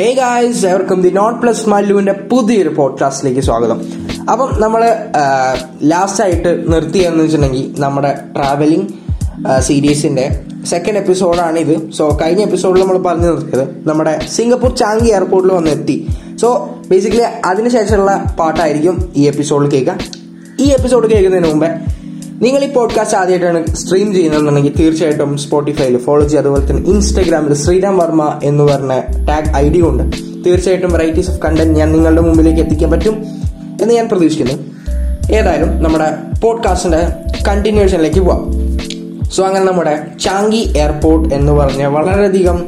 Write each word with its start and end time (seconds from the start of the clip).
ഹേ 0.00 0.12
guys 0.14 0.66
എവർക്കും 0.66 1.02
the 1.02 1.08
not 1.08 1.38
plus 1.40 1.68
മല്ലുവിന്റെ 1.68 2.12
പുതിയൊരു 2.12 2.68
പോഡ്കാസ്റ്റിലേക്ക് 2.68 3.40
സ്വാഗതം. 3.40 3.78
അപ്പം 4.32 4.50
നമ്മൾ 4.60 4.82
ലാസ്റ്റ് 5.82 6.22
ആയിട്ട് 6.24 6.72
നിർത്തിയെന്ന് 6.72 7.24
വെച്ചിട്ടുണ്ടെങ്കിൽ 7.24 7.80
നമ്മുടെ 7.80 8.18
ട്രാവലിംഗ് 8.36 8.86
സീരീസിന്റെ 9.60 10.40
സെക്കൻഡ് 10.66 10.96
എപ്പിസോഡാണ് 10.96 11.58
ഇത്. 11.58 11.92
സോ 11.92 12.18
കഴിഞ്ഞ 12.22 12.42
എപ്പിസോഡിൽ 12.42 12.80
നമ്മൾ 12.80 12.98
പറഞ്ഞു 12.98 13.26
നിർത്തിയത് 13.26 13.88
നമ്മുടെ 13.88 14.26
സിംഗപ്പൂർ 14.36 14.76
ചാങ്കി 14.76 15.10
എയർപോർട്ടിൽ 15.10 15.52
വന്ന് 15.52 15.70
എത്തി 15.70 16.08
സോ 16.42 16.50
ബേസിക്കലി 16.88 17.26
അതിനുശേഷമുള്ള 17.44 18.36
പാട്ടായിരിക്കും 18.38 19.12
ഈ 19.16 19.26
എപ്പിസോഡിൽ 19.26 19.70
കേൾക്കുക. 19.70 19.98
ഈ 20.60 20.68
എപ്പിസോഡ് 20.68 21.08
കേൾക്കുന്നതിന് 21.08 21.50
മുമ്പേ 21.52 21.68
നിങ്ങൾ 22.42 22.64
ഈ 22.64 22.72
പോഡ്കാസ്റ്റ് 22.72 23.16
ആദ്യമായിട്ടാണ് 23.18 23.74
സ്ട്രീം 23.74 24.14
ചെയ്യുന്നതെന്നുണ്ടെങ്കിൽ 24.14 24.72
തീർച്ചയായിട്ടും 24.80 25.38
സ്പോട്ടിഫൈയിൽ 25.38 25.98
ഫോളോ 25.98 26.22
ചെയ്യുക. 26.22 26.40
അതുപോലെ 26.40 26.70
തന്നെ 26.70 26.82
ഇൻസ്റ്റാഗ്രാമിൽ 26.82 27.54
ശ്രീരാം 27.54 27.98
വർമ്മ 27.98 28.40
എന്ന് 28.44 28.64
പറഞ്ഞ 28.64 29.00
ടാഗ് 29.28 29.56
ഐ 29.56 29.68
ഡി 29.68 29.80
കൊണ്ട് 29.80 30.02
തീർച്ചയായിട്ടും 30.46 30.92
വെറൈറ്റീസ് 30.92 31.30
ഓഫ് 31.30 31.40
കണ്ടന്റ് 31.40 31.78
ഞാൻ 31.78 31.92
നിങ്ങളുടെ 31.92 32.20
മുമ്പിലേക്ക് 32.20 32.60
എത്തിക്കാൻ 32.60 32.90
പറ്റും 32.90 33.24
എന്ന് 33.82 33.94
ഞാൻ 33.94 34.08
പ്രതീക്ഷിക്കുന്നു. 34.08 34.52
ഏതായാലും 35.32 35.82
നമ്മുടെ 35.82 36.16
പോഡ്കാസ്റ്റിന്റെ 36.42 37.00
കണ്ടിന്യൂഷനിലേക്ക് 37.48 38.20
പോവാം. 38.20 38.68
സോ 39.28 39.44
അങ്ങനെ 39.44 39.64
നമ്മുടെ 39.64 40.06
ചാങ്കി 40.20 40.72
എയർപോർട്ട് 40.76 41.34
എന്ന് 41.34 41.52
പറഞ്ഞ 41.52 41.84
വളരെയധികം 41.84 42.64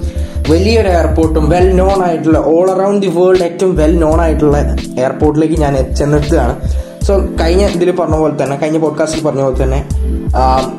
വലിയൊരു 0.51 0.89
എയർപോർട്ടും 0.89 1.51
വെൽ 1.51 1.77
നോൺ 1.77 2.05
ആയിട്ടുള്ള 2.05 2.39
ഓൾ 2.39 2.71
അറൌണ്ട് 2.71 3.07
ദി 3.07 3.13
വേൾഡ് 3.17 3.43
ഏറ്റവും 3.43 3.77
വെൽ 3.77 3.99
നോൺ 3.99 4.21
ആയിട്ടുള്ള 4.21 4.77
എയർപോർട്ടിലേക്ക് 4.99 5.55
ഞാൻ 5.55 5.95
ചെന്നെത്തുകയാണ്. 5.95 6.57
സോ 7.07 7.15
കഴിഞ്ഞ 7.41 7.67
ഇതിൽ 7.67 7.91
പറഞ്ഞ 7.91 8.17
പോലെ 8.17 8.45
തന്നെ 8.45 8.57
കഴിഞ്ഞ 8.57 8.79
പോഡ്കാസ്റ്റിൽ 8.79 9.25
പറഞ്ഞ 9.25 9.43
പോലെ 9.43 9.63
തന്നെ 9.63 9.81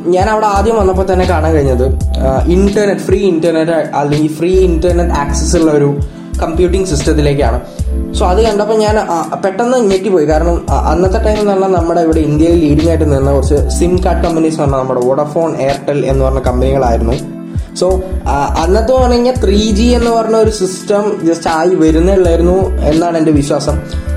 ഞാൻ 0.08 0.30
അവിടെ 0.30 0.46
ആദ്യം 0.46 0.76
വന്നപ്പോൾ 0.76 1.14
തന്നെ 1.14 1.26
കാണാൻ 1.26 1.54
കഴിഞ്ഞത് 1.54 1.86
ഇന്റർനെറ്റ് 2.52 3.02
ഫ്രീ 3.02 3.18
ഇന്റർനെറ്റ് 3.18 3.72
അല്ലെങ്കിൽ 3.72 4.34
ഫ്രീ 4.38 4.52
ഇന്റർനെറ്റ് 4.60 5.12
ആക്സസ് 5.12 5.56
ഉള്ള 5.56 5.72
ഒരു 5.72 5.90
കമ്പ്യൂട്ടിംഗ് 6.44 6.88
സിസ്റ്റത്തിലേക്കാണ് 6.88 7.62
സോ 8.14 8.26
അത് 8.28 8.40
കണ്ടപ്പോൾ 8.46 8.78
ഞാൻ 8.78 8.96
പെട്ടെന്ന് 9.44 9.78
ഞെട്ടിപ്പോയി 9.90 10.26
കാരണം 10.26 10.56
അന്നത്തെ 10.72 11.20
ടൈം 11.24 11.38
എന്ന് 11.40 11.52
പറഞ്ഞാൽ 11.52 11.70
നമ്മുടെ 11.70 12.02
ഇവിടെ 12.02 12.20
ഇന്ത്യയിൽ 12.20 12.60
ലീഡിംഗ് 12.60 12.90
ആയിട്ട് 12.90 13.06
നിന്ന 13.06 13.32
കുറച്ച് 13.32 13.70
സിം 13.80 13.94
കാർഡ് 14.06 14.24
കമ്പനീസ് 14.24 14.58
പറഞ്ഞാൽ 14.58 14.78
നമ്മുടെ 14.78 15.02
വോഡഫോൺ 15.06 15.56
എയർടെൽ 15.62 16.06
എന്ന് 16.06 16.26
പറഞ്ഞ 16.26 16.40
കമ്പനികളായിരുന്നു 16.40 17.41
സോ 17.80 17.88
അന്നത്തെ 18.64 18.92
പറഞ്ഞു 18.94 19.16
കഴിഞ്ഞാൽ 19.16 19.36
ത്രീ 19.44 19.72
ജി 19.72 19.88
എന്ന് 19.98 20.12
പറഞ്ഞ 20.12 20.36
ഒരു 20.36 20.50
സിസ്റ്റം 20.50 21.04
ജസ്റ്റ് 21.28 21.50
ആയി 21.50 21.76
വരുന്നുള്ളായിരുന്നു 21.76 22.58
എന്നാണ് 22.90 23.18
എന്റെ 23.18 23.32
വിശ്വാസം. 23.32 23.76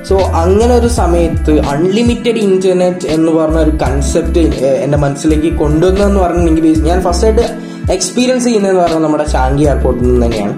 സോ 0.08 0.16
അങ്ങനെ 0.42 0.72
ഒരു 0.80 0.88
സമയത്ത് 1.00 1.52
അൺലിമിറ്റഡ് 1.72 2.40
ഇന്റർനെറ്റ് 2.48 3.06
എന്ന് 3.16 3.32
പറഞ്ഞ 3.32 3.58
ഒരു 3.66 3.72
കൺസെപ്റ്റ് 3.84 4.42
എന്റെ 4.84 4.98
മനസ്സിലേക്ക് 5.04 5.50
കൊണ്ടുവന്നെന്ന് 5.62 6.20
പറഞ്ഞിട്ടുണ്ടെങ്കിൽ 6.20 6.82
ഞാൻ 6.88 7.02
ഫസ്റ്റ് 7.06 7.26
ആയിട്ട് 7.28 7.46
എക്സ്പീരിയൻസ് 7.92 8.44
ചെയ്യുന്നതെന്ന് 8.44 8.82
പറഞ്ഞാൽ 8.82 9.02
നമ്മുടെ 9.06 9.26
ചാങ്കി 9.36 9.64
എയർപോർട്ടിൽ 9.70 10.04
നിന്ന് 10.06 10.26
തന്നെയാണ്. 10.26 10.54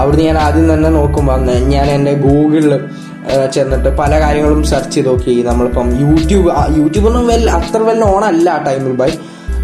അവിടുന്ന് 0.00 0.24
ഞാൻ 0.24 0.38
ആദ്യം 0.38 0.74
തന്നെ 0.74 0.90
നോക്കുമ്പോൾ 0.90 1.40
ഞാൻ 1.74 1.86
എന്റെ 1.96 2.14
ഗൂഗിളിൽ 2.26 2.74
ചെന്നിട്ട് 3.54 3.90
പല 3.96 4.12
കാര്യങ്ങളും 4.20 4.60
സെർച്ച് 4.64 4.94
ചെയ്ത് 4.94 5.08
നോക്കി. 5.08 5.34
നമ്മളിപ്പം 5.48 5.88
യൂട്യൂബ് 6.04 6.50
യൂട്യൂബൊന്നും 6.76 7.26
വെൽ 7.32 7.44
അത്ര 7.58 7.80
വെൽ 7.88 8.02
ഓൺ 8.12 8.22
അല്ല 8.32 8.48
ആ 8.50 8.62
ടൈമിൽ 8.68 8.94
ബൈ 9.02 9.10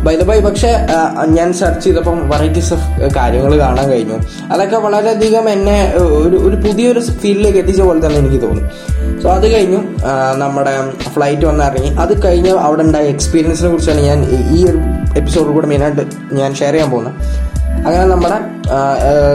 ബൈ 0.04 0.40
പക്ഷെ 0.40 0.76
ഞാൻ 1.26 1.52
സെർച്ച് 1.52 1.84
ചെയ്തപ്പം 1.84 2.28
വെറൈറ്റീസ് 2.28 2.74
ഓഫ് 2.74 3.14
കാര്യങ്ങൾ 3.14 3.58
കാണാൻ 3.58 3.90
കഴിഞ്ഞു. 3.90 4.18
അതൊക്കെ 4.52 4.76
വളരെയധികം 4.76 5.50
എന്നെ 5.50 5.92
ഒരു 5.96 6.36
ഒരു 6.36 6.56
പുതിയൊരു 6.56 7.00
ഫീൽഡിലേക്ക് 7.00 7.58
എത്തിച്ച 7.58 7.80
പോലെ 7.80 8.06
തന്നെ 8.06 8.18
എനിക്ക് 8.18 8.42
തോന്നി. 8.42 8.62
സോ 9.22 9.30
അത് 9.30 9.54
കഴിഞ്ഞു 9.54 9.78
നമ്മുടെ 10.38 10.90
ഫ്ലൈറ്റ് 11.00 11.46
വന്നിറങ്ങി. 11.46 11.88
അത് 11.88 12.24
കഴിഞ്ഞ് 12.24 12.50
അവിടെ 12.50 12.82
ഉണ്ടായ 12.82 13.02
എക്സ്പീരിയൻസിനെ 13.02 13.70
കുറിച്ചാണ് 13.70 14.00
ഞാൻ 14.00 14.48
ഈ- 14.50 14.70
ഒരു 14.70 14.78
എപ്പിസോഡിൽ 15.16 15.52
കൂടെ 15.52 15.66
മെയിനായിട്ട് 15.66 16.34
ഞാൻ 16.34 16.54
ഷെയർ 16.54 16.72
ചെയ്യാൻ 16.72 16.90
പോകുന്നത്. 16.90 17.14
അങ്ങനെ 17.86 18.04
നമ്മുടെ 18.04 18.40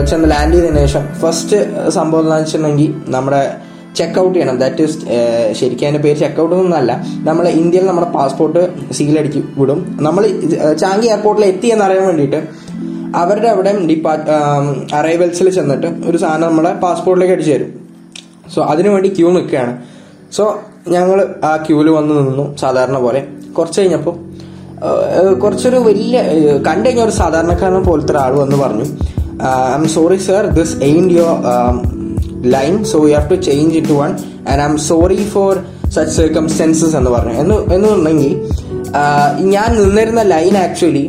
ചെന്ന് 0.06 0.30
ലാൻഡ് 0.30 0.54
ചെയ്തതിനു 0.54 0.78
ശേഷം 0.78 1.08
ഫസ്റ്റ് 1.20 1.88
സംഭവം 1.88 2.20
എന്താണെന്ന് 2.20 2.46
വെച്ചിട്ടുണ്ടെങ്കിൽ 2.46 2.94
നമ്മുടെ 3.08 3.50
ചെക്ക് 3.98 4.18
ഔട്ട് 4.20 4.34
ചെയ്യണം 4.34 4.56
ദാറ്റ് 4.62 4.82
ഈസ് 4.86 4.96
ശരിക്കും 5.58 5.86
അതിന്റെ 5.86 6.02
പേര് 6.06 6.18
ചെക്ക് 6.22 6.40
ഔട്ട് 6.42 6.54
ഒന്നല്ല 6.54 6.92
നമ്മൾ 7.28 7.44
ഇന്ത്യയിൽ 7.60 7.86
നമ്മുടെ 7.90 8.08
പാസ്പോർട്ട് 8.18 8.62
സീലടിക്ക് 8.96 9.42
വിടും. 9.60 9.80
നമ്മൾ 10.06 10.22
ചാങ്കി 10.82 11.06
എയർപോർട്ടിൽ 11.12 11.44
എത്തി 11.50 11.68
എന്നറിയാൻ 11.74 12.06
വേണ്ടിയിട്ട് 12.06 12.40
അവരുടെ 13.20 13.48
അവിടെ 13.54 13.70
ഡിപ്പാർട്ട് 13.90 14.30
അറൈവൽസിൽ 14.98 15.50
ചെന്നിട്ട് 15.58 15.88
ഒരു 16.08 16.18
സാധനം 16.24 16.46
നമ്മുടെ 16.48 16.72
പാസ്പോർട്ടിലേക്ക് 16.86 17.34
അടിച്ചു 17.36 17.52
തരും. 17.52 17.70
സോ 18.54 18.60
അതിനുവേണ്ടി 18.72 19.08
ക്യൂ 19.16 19.28
നിൽക്കുകയാണ്. 19.36 19.72
സോ 20.36 20.44
ഞങ്ങൾ 20.94 21.18
ആ 21.44 21.52
ക്യൂവിൽ 21.66 21.88
വന്ന് 21.98 22.14
നിന്നു 22.20 22.44
സാധാരണ 22.62 22.98
പോലെ. 23.06 23.20
കുറച്ച് 23.56 23.78
കഴിഞ്ഞപ്പോൾ 23.80 24.16
കുറച്ചൊരു 25.42 25.78
വലിയ 25.86 26.18
കണ്ടു 26.66 26.86
കഴിഞ്ഞ 26.88 27.02
ഒരു 27.06 27.14
സാധാരണക്കാരനെ 27.22 27.82
പോലത്തെ 27.88 28.12
ഒരാൾ 28.12 28.32
വന്ന് 28.42 28.56
പറഞ്ഞു. 28.56 28.86
I'm 29.78 29.84
sorry 29.94 30.18
sir 30.28 30.46
this 30.58 30.76
ain't 30.88 31.04
your 31.16 31.34
line 32.54 32.84
so 32.84 32.98
you 33.08 33.14
have 33.14 33.30
to 33.30 33.34
change 33.34 33.76
it 33.76 33.92
one 33.92 34.10
and 34.48 34.60
I'm 34.70 34.76
sorry 34.90 35.22
for 35.34 35.52
such 35.88 36.12
circumstances 36.16 36.96
എന്ന് 36.96 37.10
പറഞ്ഞു. 37.10 37.34
എന്ന് 37.42 37.56
എന്നുണ്ടെങ്കിൽ 37.74 38.34
ഞാൻ 39.54 39.68
നിന്നിരുന്ന 39.82 40.22
ലൈൻ 40.22 40.54
ആക്ച്വലി 40.58 41.04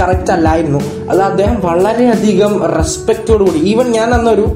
കറക്റ്റ് 0.00 0.32
അല്ലായിരുന്നു. 0.32 0.80
അത് 1.10 1.20
അദ്ദേഹം 1.20 1.60
വളരെയധികം 1.64 2.52
റെസ്പെക്റ്റോട് 2.76 3.44
കൂടി. 3.44 3.58
ഈവൻ 3.70 3.86
ഞാൻ 3.98 4.08
അന്നൊരു 4.14 4.46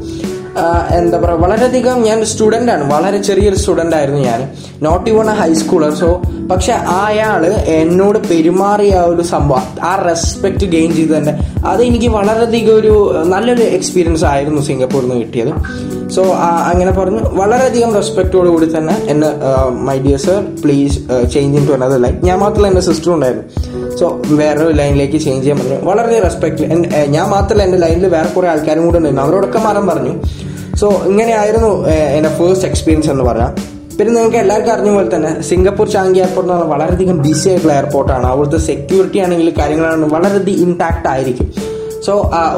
എന്താ 0.98 1.16
പറയുക 1.22 1.42
വളരെയധികം 1.44 1.96
ഞാൻ 2.08 2.18
സ്റ്റുഡന്റ് 2.32 2.72
ആണ്. 2.74 2.84
വളരെ 2.94 3.18
ചെറിയൊരു 3.28 3.58
സ്റ്റുഡന്റ് 3.62 3.96
ആയിരുന്നു 3.98 4.20
ഞാൻ. 4.28 4.40
Not 4.86 5.06
even 5.10 5.28
a 5.32 5.36
high schooler 5.42 5.92
so 6.02 6.08
പക്ഷെ 6.50 6.72
അയാൾ 7.02 7.42
എന്നോട് 7.80 8.18
പെരുമാറിയ 8.30 8.94
ആ 9.02 9.04
ഒരു 9.12 9.22
സംഭവം 9.32 9.66
ആ 9.90 9.92
റെസ്പെക്ട് 10.08 10.66
ഗെയിൻ 10.74 10.90
ചെയ്ത് 10.98 11.12
തന്നെ 11.16 11.32
അത് 11.70 11.82
എനിക്ക് 11.88 12.08
വളരെയധികം 12.18 12.74
ഒരു 12.80 12.94
നല്ലൊരു 13.34 13.64
എക്സ്പീരിയൻസ് 13.78 14.24
ആയിരുന്നു 14.32 14.62
സിംഗപ്പൂരിൽ 14.68 15.08
നിന്ന് 15.10 15.24
കിട്ടിയത്. 15.24 15.52
സോ 16.14 16.22
അങ്ങനെ 16.70 16.92
പറഞ്ഞു. 16.98 17.20
വളരെയധികം 17.40 17.90
റെസ്പെക്റ്റോട് 18.00 18.48
കൂടി 18.54 18.66
തന്നെ 18.76 18.94
എന്നെ 19.12 19.28
my 19.88 19.96
dear 20.04 20.20
sir 20.26 20.38
please 20.64 20.98
change 21.34 21.56
into 21.68 21.74
another 21.78 22.00
line 22.04 22.16
ഞാൻ 22.28 22.38
മാത്രമല്ല 22.44 22.70
എന്റെ 22.72 22.84
സിസ്റ്റർ 22.88 23.12
ഉണ്ടായിരുന്നു. 23.16 23.44
സോ 24.00 24.06
വേറൊരു 24.40 24.72
ലൈനിലേക്ക് 24.80 25.18
ചേഞ്ച് 25.24 25.42
ചെയ്യാൻ 25.42 25.58
പറഞ്ഞു. 25.60 25.78
വളരെ 25.90 26.16
റെസ്പെക്ട് 26.26 26.62
ഞാൻ 27.16 27.26
മാത്രമല്ല 27.34 27.64
എന്റെ 27.68 27.78
ലൈനിൽ 27.84 28.06
വേറെ 28.16 28.28
കുറേ 28.36 28.48
ആൾക്കാരും 28.54 28.84
കൂടെ 28.86 28.98
ഉണ്ടായിരുന്നു. 29.00 29.24
അവരോടൊക്കെ 29.26 29.60
മാറാൻ 29.66 29.86
പറഞ്ഞു. 29.92 30.14
സോ 30.80 30.88
ഇങ്ങനെയായിരുന്നു 31.10 31.70
എന്റെ 32.16 32.30
ഫേസ്റ്റ് 32.38 32.66
എക്സ്പീരിയൻസ് 32.70 33.10
എന്ന് 33.12 33.24
പറഞ്ഞാൽ 33.28 33.52
പിന്നെ 33.98 34.10
നിങ്ങൾക്ക് 34.16 34.38
എല്ലാവർക്കും 34.42 34.72
അറിഞ്ഞ 34.72 34.90
പോലെ 34.96 35.08
തന്നെ 35.14 35.30
സിംഗപ്പൂർ 35.50 35.86
ചാങ്കി 35.94 36.18
എയർപോർട്ട് 36.22 36.48
എന്ന് 36.48 36.56
പറഞ്ഞാൽ 36.62 36.72
വളരെയധികം 36.74 37.18
ബിസി 37.26 37.46
ആയിട്ടുള്ള 37.52 37.74
എയർപോർട്ടാണ് 37.76 38.26
അവിടുത്തെ 38.32 38.58
സെക്യൂരിറ്റി 38.70 39.18
ആണെങ്കിൽ 39.26 39.48
കാര്യങ്ങളാണ് 39.60 40.08
വളരെയധികം 40.16 40.60
ഇമ്പാക്റ്റ് 40.66 41.08
ആയിരിക്കും. 41.12 41.48
സോ 42.06 42.14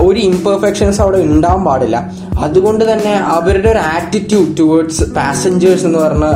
ഒരു 0.07 0.19
ഇംപെർഫെക്ഷൻസ് 0.31 0.99
അവിടെ 1.03 1.19
ഉണ്ടാവാൻ 1.35 1.63
പാടില്ല. 1.69 1.99
അതുകൊണ്ട് 2.47 2.83
തന്നെ 2.91 3.13
അവരുടെ 3.37 3.69
ഒരു 3.75 3.81
ആറ്റിറ്റ്യൂഡ് 3.93 4.51
ടുവേർഡ്സ് 4.59 5.05
പാസഞ്ചേഴ്സ് 5.19 5.87
എന്ന് 5.89 6.01
പറഞ്ഞ 6.07 6.27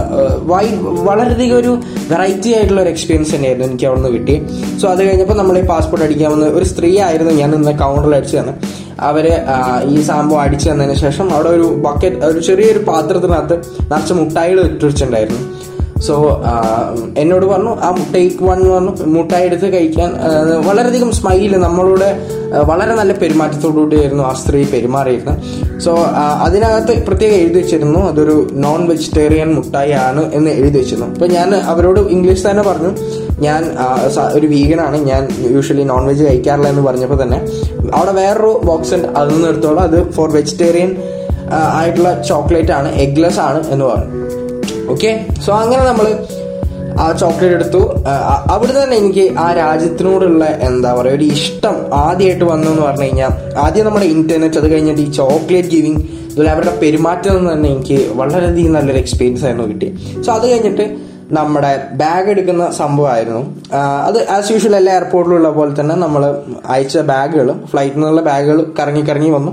വൈ 0.52 0.64
വളരെയധികം 1.08 1.56
ഒരു 1.62 1.72
വെറൈറ്റി 2.12 2.52
ആയിട്ടുള്ള 2.58 2.80
ഒരു 2.84 2.90
എക്സ്പീരിയൻസ് 2.94 3.34
തന്നെയായിരുന്നു 3.34 3.68
എനിക്ക് 3.70 3.86
അവിടെ 3.88 4.00
നിന്ന് 4.00 4.12
കിട്ടി. 4.16 4.36
സോ 4.80 4.86
അത് 4.92 5.02
കഴിഞ്ഞപ്പോൾ 5.08 5.38
നമ്മൾ 5.40 5.58
ഈ 5.62 5.64
പാസ്പോർട്ട് 5.74 6.06
അടിക്കാൻ 6.08 6.30
വന്ന 6.36 6.48
ഒരു 6.60 6.68
സ്ത്രീ 6.72 6.92
ആയിരുന്നു 7.08 7.34
ഞാൻ 7.42 7.52
ഇന്ന് 7.58 7.74
കൗണ്ടറിൽ 7.84 8.16
അടിച്ചു 8.20 8.38
തന്നെ 8.40 8.54
അവർ 9.08 9.26
ഈ 9.94 9.98
സംഭവം 10.10 10.40
അടിച്ചു 10.44 10.68
തന്നതിന് 10.70 10.98
ശേഷം 11.04 11.26
അവിടെ 11.36 11.50
ഒരു 11.58 11.68
ബക്കറ്റ് 11.86 12.24
ഒരു 12.30 12.40
ചെറിയൊരു 12.48 12.82
പാത്രത്തിനകത്ത് 12.90 13.58
നിറച്ച് 13.90 14.14
മുട്ടായികൾ 14.20 14.60
ഇട്ട് 14.70 14.84
വെച്ചിട്ടുണ്ടായിരുന്നു 14.86 15.42
സോ 16.06 16.14
എന്നോട് 17.22 17.44
പറഞ്ഞു 17.50 17.72
ആ 17.86 17.88
ടേക്ക് 18.14 18.44
വൺ 18.46 18.56
എന്ന് 18.60 18.70
പറഞ്ഞു. 18.74 18.92
മുട്ടായി 19.16 19.44
എടുത്ത് 19.48 19.68
കഴിക്കാൻ 19.74 20.10
വളരെയധികം 20.68 21.10
സ്മൈൽ 21.18 21.52
നമ്മളോട് 21.64 22.08
വളരെ 22.70 22.94
നല്ല 23.00 23.12
പെരുമാറ്റത്തോടുകൂടിയായിരുന്നു 23.20 24.24
ആ 24.30 24.32
സ്ത്രീ 24.40 24.60
പെരുമാറിയിരുന്നത്. 24.72 25.38
സോ 25.84 25.92
അതിനകത്ത് 26.46 26.94
പ്രത്യേകം 27.08 27.36
എഴുതി 27.42 27.56
വെച്ചിരുന്നു 27.60 28.00
അതൊരു 28.08 28.36
നോൺ 28.64 28.80
വെജിറ്റേറിയൻ 28.90 29.50
മുട്ടായി 29.58 29.94
ആണ് 30.06 30.24
എന്ന് 30.38 30.50
എഴുതി 30.60 30.76
വെച്ചിരുന്നു. 30.80 31.08
അപ്പൊ 31.14 31.28
ഞാൻ 31.36 31.48
അവരോട് 31.72 32.00
ഇംഗ്ലീഷ് 32.16 32.44
തന്നെ 32.48 32.64
പറഞ്ഞു 32.70 32.92
ഞാൻ 33.46 33.62
ഒരു 34.38 34.46
വീഗനാണ് 34.54 34.96
ഞാൻ 35.10 35.22
യൂഷ്വലി 35.54 35.84
നോൺ 35.92 36.02
വെജ് 36.10 36.24
കഴിക്കാറില്ല 36.28 36.68
എന്ന് 36.74 36.84
പറഞ്ഞപ്പോൾ 36.88 37.20
തന്നെ 37.22 37.38
അവിടെ 37.96 38.12
വേറൊരു 38.20 38.52
ബോക്സ് 38.68 38.92
ഉണ്ട്. 38.96 39.08
അതൊന്നും 39.20 39.48
എടുത്തോളൂ. 39.50 39.80
അത് 39.88 39.98
ഫോർ 40.16 40.28
വെജിറ്റേറിയൻ 40.38 40.92
ആയിട്ടുള്ള 41.78 42.10
ചോക്ലേറ്റ് 42.28 42.72
ആണ്. 42.78 42.88
എഗ്ലെസ് 43.04 43.40
ആണ് 43.48 43.60
എന്ന് 43.72 43.84
പറഞ്ഞു. 43.84 44.20
ഓക്കെ 44.92 45.10
സോ 45.46 45.50
അങ്ങനെ 45.62 45.82
നമ്മൾ 45.90 46.06
ആ 47.02 47.04
ചോക്ലേറ്റ് 47.20 47.54
എടുത്തു. 47.58 47.82
അവിടെ 48.54 48.72
തന്നെ 48.78 48.96
എനിക്ക് 49.02 49.24
ആ 49.44 49.46
രാജ്യത്തിനോടുള്ള 49.60 50.44
എന്താ 50.68 50.90
പറയുക 50.98 51.16
ഒരു 51.18 51.26
ഇഷ്ടം 51.36 51.76
ആദ്യമായിട്ട് 51.94 52.44
വന്നു 52.52 52.68
എന്ന് 52.72 52.82
പറഞ്ഞു 52.82 53.06
കഴിഞ്ഞാൽ 53.06 53.32
ആദ്യം 53.64 53.86
നമ്മുടെ 53.86 54.08
ഇന്റർനെറ്റ് 54.16 54.58
അത് 54.62 54.68
കഴിഞ്ഞിട്ട് 54.72 55.02
ഈ 55.06 55.10
ചോക്ലേറ്റ് 55.20 55.72
ഗിവിങ് 55.76 56.02
അതുപോലെ 56.26 56.50
അവരുടെ 56.50 56.74
പെരുമാറ്റം 56.82 57.32
എന്ന് 57.38 57.50
തന്നെ 57.52 57.68
എനിക്ക് 57.68 57.96
വളരെയധികം 58.20 58.72
നല്ലൊരു 58.72 59.00
എക്സ്പീരിയൻസ് 59.04 59.44
ആയിരുന്നു 59.44 59.66
കിട്ടി 59.72 59.88
സോ 60.26 60.32
അത് 60.32 60.46
കഴിഞ്ഞിട്ട് 60.52 60.84
നമ്മുടെ 61.36 61.70
ബാഗ് 62.00 62.28
എടുക്കുന്ന 62.32 62.64
സംഭവമായിരുന്നു. 62.80 63.42
അത് 64.08 64.18
ആസ് 64.34 64.52
യൂഷ്വൽ 64.52 64.74
എല്ലാ 64.80 64.92
എയർപോർട്ടിലുള്ള 64.98 65.48
പോലെ 65.58 65.72
തന്നെ 65.80 65.94
നമ്മൾ 66.02 66.22
അയച്ച 66.74 67.04
ബാഗുകൾ 67.12 67.48
ഫ്ലൈറ്റിൽ 67.70 67.98
നിന്നുള്ള 67.98 68.22
ബാഗുകൾ 68.30 68.58
കറങ്ങി 68.78 69.02
കറങ്ങി 69.08 69.30
വന്നു. 69.36 69.52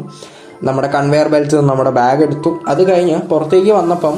നമ്മുടെ 0.67 0.89
കൺവെയർ 0.95 1.27
ബെൽറ്റ് 1.33 1.57
നമ്മുടെ 1.71 1.91
ബാഗ് 1.99 2.21
എടുത്തു. 2.27 2.51
അത് 2.71 2.81
കഴിഞ്ഞ് 2.89 3.17
പുറത്തേക്ക് 3.31 3.71
വന്നപ്പം 3.79 4.15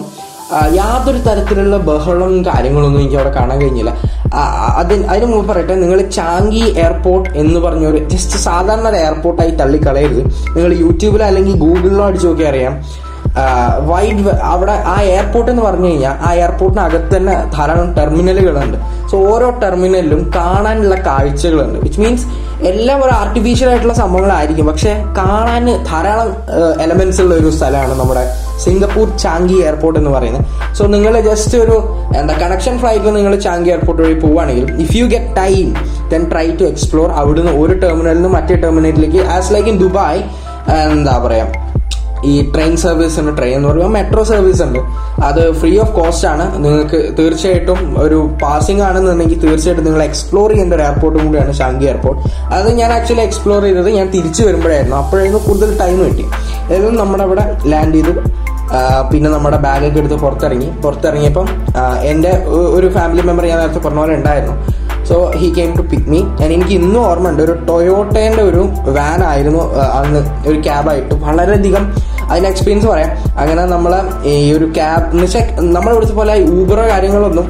യാതൊരു 0.77 1.19
തരത്തിലുള്ള 1.25 1.75
ബഹളവും 1.89 2.39
കാര്യങ്ങളൊന്നും 2.47 2.99
എനിക്ക് 3.01 3.17
അവിടെ 3.19 3.31
കാണാൻ 3.35 3.57
കഴിഞ്ഞില്ല. 3.61 3.91
അതിന് 4.79 5.03
അതിന് 5.11 5.27
മുമ്പ് 5.31 5.47
പറയട്ടെ 5.51 5.75
നിങ്ങൾ 5.83 5.99
ചാങ്കി 6.17 6.63
എയർപോർട്ട് 6.83 7.29
എന്ന് 7.41 7.59
പറഞ്ഞൊരു 7.65 7.99
ജസ്റ്റ് 8.13 8.39
സാധാരണ 8.47 8.85
ഒരു 8.91 8.99
എയർപോർട്ടായി 9.05 9.53
തള്ളിക്കളയരുത്. 9.61 10.23
നിങ്ങൾ 10.55 10.73
യൂട്യൂബിലോ 10.83 11.25
അല്ലെങ്കിൽ 11.29 11.55
ഗൂഗിളിലോ 11.63 12.03
അടിച്ച് 12.09 12.27
നോക്കിയാൽ 12.27 12.51
അറിയാം. 12.53 12.75
വൈഡ് 13.89 14.23
അവിടെ 14.51 14.75
ആ 14.93 14.95
എയർപോർട്ട് 15.13 15.49
എന്ന് 15.51 15.63
പറഞ്ഞു 15.67 15.87
കഴിഞ്ഞാൽ 15.89 16.15
ആ 16.27 16.29
എയർപോർട്ടിനകത്ത് 16.33 17.11
തന്നെ 17.17 17.35
ധാരാളം 17.55 17.89
ടെർമിനലുകളുണ്ട് 17.97 18.77
സോ 19.11 19.17
ഓരോ 19.33 19.47
ടെർമിനലിലും 19.63 20.21
കാണാനുള്ള 20.35 20.95
കാഴ്ചകളുണ്ട്. 21.07 21.77
വിച്ച് 21.85 22.01
മീൻസ് 22.01 22.25
എല്ലാം 22.71 22.97
ഒരു 23.05 23.13
ആർട്ടിഫിഷ്യൽ 23.21 23.69
ആയിട്ടുള്ള 23.69 23.93
സംഭവങ്ങളായിരിക്കും. 24.01 24.67
പക്ഷെ 24.71 24.91
കാണാൻ 25.19 25.65
ധാരാളം 25.89 26.29
എലമെന്റ്സ് 26.85 27.21
ഉള്ള 27.21 27.33
ഒരു 27.41 27.49
സ്ഥലമാണ് 27.57 27.95
നമ്മുടെ 28.01 28.23
സിംഗപ്പൂർ 28.65 29.07
ചാങ്കി 29.23 29.57
എയർപോർട്ട് 29.65 29.99
എന്ന് 29.99 30.11
പറയുന്നത്. 30.17 30.45
സോ 30.77 30.83
നിങ്ങൾ 30.95 31.13
ജസ്റ്റ് 31.29 31.57
ഒരു 31.57 31.77
എന്താ 32.19 32.35
കണക്ഷൻ 32.43 32.77
ഫ്ലൈറ്റിൽ 32.83 33.13
നിങ്ങൾ 33.19 33.35
ചാങ്കി 33.47 33.69
എയർപോർട്ട് 33.69 34.01
വഴി 34.03 34.17
പോവുകയാണെങ്കിൽ 34.25 34.67
if 34.85 34.95
you 34.99 35.07
get 35.15 35.35
time 35.41 35.67
then 36.13 36.23
try 36.33 36.47
to 36.61 36.63
explore 36.63 37.09
അവിടുന്ന് 37.23 37.51
ഒരു 37.63 37.73
ടെർമിനലിൽ 37.85 38.21
നിന്ന് 38.21 38.33
മറ്റേ 38.37 38.57
ടെർമിനലിലേക്ക് 38.65 39.23
ആസ് 39.37 39.53
ലൈക്ക് 39.55 39.69
ഇൻ 39.73 39.79
ദുബായ് 39.85 40.21
എന്താ 40.93 41.17
പറയാ 41.25 41.47
ഈ 42.29 42.33
ട്രെയിൻ 42.53 42.73
സർവീസ് 42.83 43.17
ഉണ്ട്. 43.19 43.31
ട്രെയിൻ 43.37 43.55
എന്ന് 43.57 43.69
പറയുമ്പോൾ 43.69 43.93
മെട്രോ 43.97 44.23
സർവീസ് 44.31 44.61
ഉണ്ട്. 44.67 44.79
അത് 45.27 45.41
ഫ്രീ 45.61 45.71
ഓഫ് 45.83 45.93
കോസ്റ്റ് 45.99 46.27
ആണ്. 46.31 46.45
നിങ്ങൾക്ക് 46.65 46.99
തീർച്ചയായിട്ടും 47.19 47.79
ഒരു 48.05 48.19
പാസിംഗ് 48.43 48.83
ആണെന്നുണ്ടെങ്കിൽ 48.89 49.39
തീർച്ചയായിട്ടും 49.45 49.85
നിങ്ങൾ 49.87 50.03
എക്സ്പ്ലോർ 50.09 50.49
ചെയ്യേണ്ട 50.51 50.73
ഒരു 50.77 50.85
എയർപോർട്ടും 50.87 51.25
കൂടിയാണ് 51.27 51.53
ഷാങ്കി 51.61 51.87
എയർപോർട്ട് 51.91 52.21
അത് 52.57 52.69
ഞാൻ 52.81 52.91
ആക്ച്വലി 52.97 53.23
എക്സ്പ്ലോർ 53.29 53.61
ചെയ്തത് 53.67 53.89
ഞാൻ 53.99 54.07
തിരിച്ചു 54.15 54.43
വരുമ്പോഴായിരുന്നു. 54.47 54.97
അപ്പോഴായിരുന്നു 55.03 55.41
കൂടുതൽ 55.47 55.71
ടൈം 55.83 55.97
കിട്ടി. 56.05 56.25
ഏതായാലും 56.73 56.97
നമ്മുടെ 57.01 57.25
അവിടെ 57.27 57.45
ലാൻഡ് 57.73 57.97
ചെയ്തു. 57.99 58.13
പിന്നെ 59.11 59.29
നമ്മുടെ 59.31 59.57
ബാഗൊക്കെ 59.63 59.97
എടുത്ത് 60.01 60.17
പുറത്തിറങ്ങി. 60.25 60.67
പുറത്തിറങ്ങിയപ്പം 60.83 61.47
എന്റെ 62.11 62.31
ഒരു 62.77 62.87
ഫാമിലി 62.97 63.23
മെമ്പർ 63.29 63.45
ഞാൻ 63.51 63.57
നേരത്തെ 63.61 63.81
പറഞ്ഞ 63.85 63.99
പോലെ 64.03 64.13
ഉണ്ടായിരുന്നു. 64.19 64.55
So 65.11 65.17
he 65.39 65.47
came 65.55 65.71
to 65.77 65.83
pick 65.91 66.09
me 66.11 66.19
ഞാൻ 66.39 66.49
എനിക്ക് 66.55 66.73
ഇന്നും 66.81 66.99
ഓർമ്മയുണ്ട്. 67.07 67.41
ഒരു 67.45 67.53
ടൊയോട്ടേന്റെ 67.69 68.43
ഒരു 68.49 68.61
വാൻ 68.97 69.19
ആയിരുന്നു 69.29 69.63
അന്ന് 69.99 70.19
ഒരു 70.49 70.57
ക്യാബായിട്ട് 70.67 71.15
വളരെയധികം 71.25 71.83
അതിന് 72.29 72.47
എക്സ്പീരിയൻസ് 72.51 72.87
പറയാം. 72.91 73.11
അങ്ങനെ 73.41 73.63
നമ്മൾ 73.73 73.93
ഈ 74.33 74.35
ഒരു 74.57 74.67
ക്യാബ് 74.77 75.07
എന്ന് 75.11 75.25
വെച്ചാൽ 75.25 75.67
നമ്മളെ 75.77 75.93
ഇവിടുത്തെ 75.95 76.15
പോലെ 76.19 76.35
ഊബറോ 76.59 76.85
കാര്യങ്ങളൊന്നും 76.91 77.47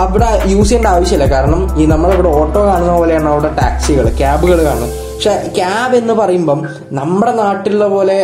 അവിടെ 0.00 0.28
യൂസ് 0.52 0.68
ചെയ്യേണ്ട 0.68 0.88
ആവശ്യമില്ല. 0.94 1.26
കാരണം 1.34 1.60
ഈ 1.80 1.84
നമ്മളിവിടെ 1.92 2.30
ഓട്ടോ 2.38 2.60
കാണുന്ന 2.68 2.92
പോലെയാണ് 3.00 3.28
അവിടെ 3.34 3.50
ടാക്സികൾ 3.60 4.06
ക്യാബുകൾ 4.20 4.58
കാണുന്നത്. 4.68 4.94
പക്ഷെ 5.14 5.34
ക്യാബ് 5.58 5.94
എന്ന് 6.00 6.14
പറയുമ്പം 6.20 6.60
നമ്മുടെ 6.98 7.32
നാട്ടിലുള്ള 7.42 7.86
പോലെ 7.94 8.18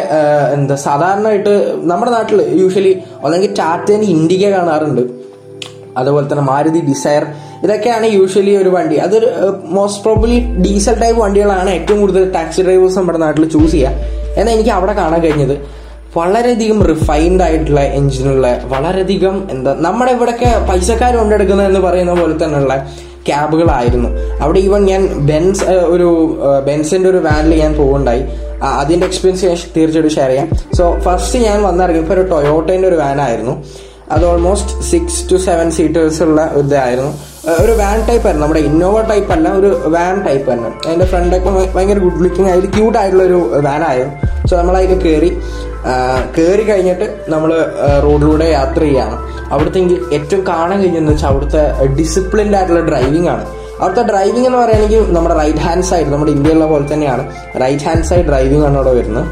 എന്താ 0.56 0.76
സാധാരണയായിട്ട് 0.88 1.54
നമ്മുടെ 1.90 2.12
നാട്ടിൽ 2.16 2.40
യൂഷ്വലി 2.62 2.92
അല്ലെങ്കിൽ 3.24 3.52
ടാറ്റേന് 3.60 4.06
ഇൻഡിക 4.16 4.44
കാണാറുണ്ട്. 4.56 5.02
അതുപോലെ 6.00 6.26
തന്നെ 6.30 6.46
മാരുതി 6.52 6.80
ഡിസയർ 6.88 7.24
ഇതൊക്കെയാണ് 7.66 8.06
യൂഷ്വലി 8.16 8.52
ഒരു 8.62 8.70
വണ്ടി. 8.76 8.98
അതൊരു 9.06 9.28
മോസ്റ്റ് 9.76 10.02
പ്രോബ്ലി 10.06 10.36
ഡീസൽ 10.64 10.96
ടൈപ്പ് 11.02 11.20
വണ്ടികളാണ് 11.24 11.70
ഏറ്റവും 11.78 11.98
കൂടുതൽ 12.04 12.24
ടാക്സി 12.36 12.60
ഡ്രൈവേഴ്സ് 12.66 12.98
നമ്മുടെ 13.00 13.20
നാട്ടിൽ 13.24 13.44
ചൂസ് 13.56 13.72
ചെയ്യുക. 13.76 13.92
എന്നാൽ 14.38 14.52
എനിക്ക് 14.56 14.72
അവിടെ 14.78 14.94
കാണാൻ 15.00 15.20
കഴിഞ്ഞത്. 15.26 15.56
വളരെയധികം 16.18 16.78
റിഫൈൻഡ് 16.90 17.42
ആയിട്ടുള്ള 17.46 17.80
എഞ്ചിനുള്ള 17.98 18.46
വളരെയധികം 18.74 19.34
എന്താ 19.54 19.72
നമ്മുടെ 19.86 20.12
ഇവിടെയൊക്കെ 20.16 20.50
പൈസക്കാർ 20.68 21.12
കൊണ്ടെടുക്കുന്നത് 21.20 21.68
എന്ന് 21.70 21.80
പറയുന്ന 21.86 22.12
പോലെ 22.20 22.34
തന്നെയുള്ള 22.42 22.74
ക്യാബുകളായിരുന്നു. 23.28 24.10
അവിടെ 24.42 24.58
ഈവൻ 24.66 24.82
ഞാൻ 24.90 25.02
ബെൻസ് 25.30 25.64
ഒരു 25.94 26.08
ബെൻസിന്റെ 26.68 27.08
ഒരു 27.12 27.20
വാനിൽ 27.26 27.54
ഞാൻ 27.62 27.72
പോകുണ്ടായി 27.80 28.22
അതിന്റെ 28.82 29.04
എക്സ്പീരിയൻസ് 29.10 29.44
ഞാൻ 29.48 29.56
തീർച്ചയായിട്ടും 29.76 30.14
ഷെയർ 30.16 30.30
ചെയ്യാം. 30.32 30.48
സോ 30.78 30.84
ഫസ്റ്റ് 31.06 31.38
ഞാൻ 31.46 31.58
വന്നിറങ്ങിയപ്പോൾ 31.68 32.14
ഒരു 32.16 32.24
ടൊയോട്ടേന്റെ 32.34 32.88
ഒരു 32.92 32.98
വാനായിരുന്നു 33.04 33.54
അത് 34.14 34.24
almost 34.32 34.74
six 34.90 35.22
to 35.30 35.38
seven 35.48 35.68
seaters 35.78 36.20
ഉള്ള 36.26 36.40
ഇതായിരുന്നു. 36.62 37.12
ഒരു 37.62 37.72
വാൻ 37.80 37.98
ടൈപ്പ് 38.08 38.24
ആയിരുന്നു. 38.26 38.44
നമ്മുടെ 38.44 38.60
ഇന്നോവ 38.68 39.00
ടൈപ്പ് 39.10 39.30
അല്ല 39.34 39.48
ഒരു 39.58 39.68
വാൻ 39.94 40.14
ടൈപ്പ് 40.26 40.46
തന്നെ. 40.52 40.70
അതിന്റെ 40.86 41.06
ഫ്രണ്ടൊക്കെ 41.12 41.50
ഭയങ്കര 41.76 41.98
ഗുഡ് 42.06 42.22
ലുക്കിംഗ് 42.24 42.48
ആയിട്ട് 42.52 42.70
ക്യൂട്ട് 42.76 42.98
വാൻ 43.68 43.82
ആയിരുന്നു. 43.90 44.14
സോ 44.48 44.56
നമ്മൾ 44.60 44.76
അതിൽ 44.80 45.00
കയറി 45.06 45.30
കയറി 46.36 46.64
കഴിഞ്ഞിട്ട് 46.70 47.06
നമ്മൾ 47.32 47.50
റോഡിലൂടെ 48.06 48.46
യാത്ര 48.58 48.80
ചെയ്യാണ്. 48.88 49.16
അവിടുത്തെ 49.52 49.80
ഏറ്റവും 50.16 50.42
കാണാൻ 50.50 50.76
കഴിഞ്ഞതെന്ന് 50.82 51.12
വെച്ചാൽ 51.12 51.28
അവിടുത്തെ 51.32 51.62
ഡിസിപ്ലിൻഡ് 52.00 52.56
ആയിട്ടുള്ള 52.58 52.82
ഡ്രൈവിംഗ് 52.90 53.28
ആണ്. 53.34 53.44
അവിടുത്തെ 53.80 54.04
ഡ്രൈവിംഗ് 54.12 54.46
എന്ന് 54.48 54.58
പറയുകയാണെങ്കിൽ 54.58 55.02
നമ്മുടെ 55.16 55.34
റൈറ്റ് 55.42 55.64
ഹാൻഡ് 55.66 55.88
സൈഡ് 55.90 56.08
നമ്മുടെ 56.12 56.32
ഇന്ത്യയിലുള്ള 56.36 56.66
പോലെ 56.72 56.86
തന്നെയാണ്. 56.92 57.24
റൈറ്റ് 57.62 57.84
ഹാൻഡ് 57.88 58.06
സൈഡ് 58.10 58.26
ഡ്രൈവിംഗ് 58.30 58.64
ആണ് 58.68 58.76
അവിടെ 58.80 58.94
വരുന്നത്. 58.98 59.26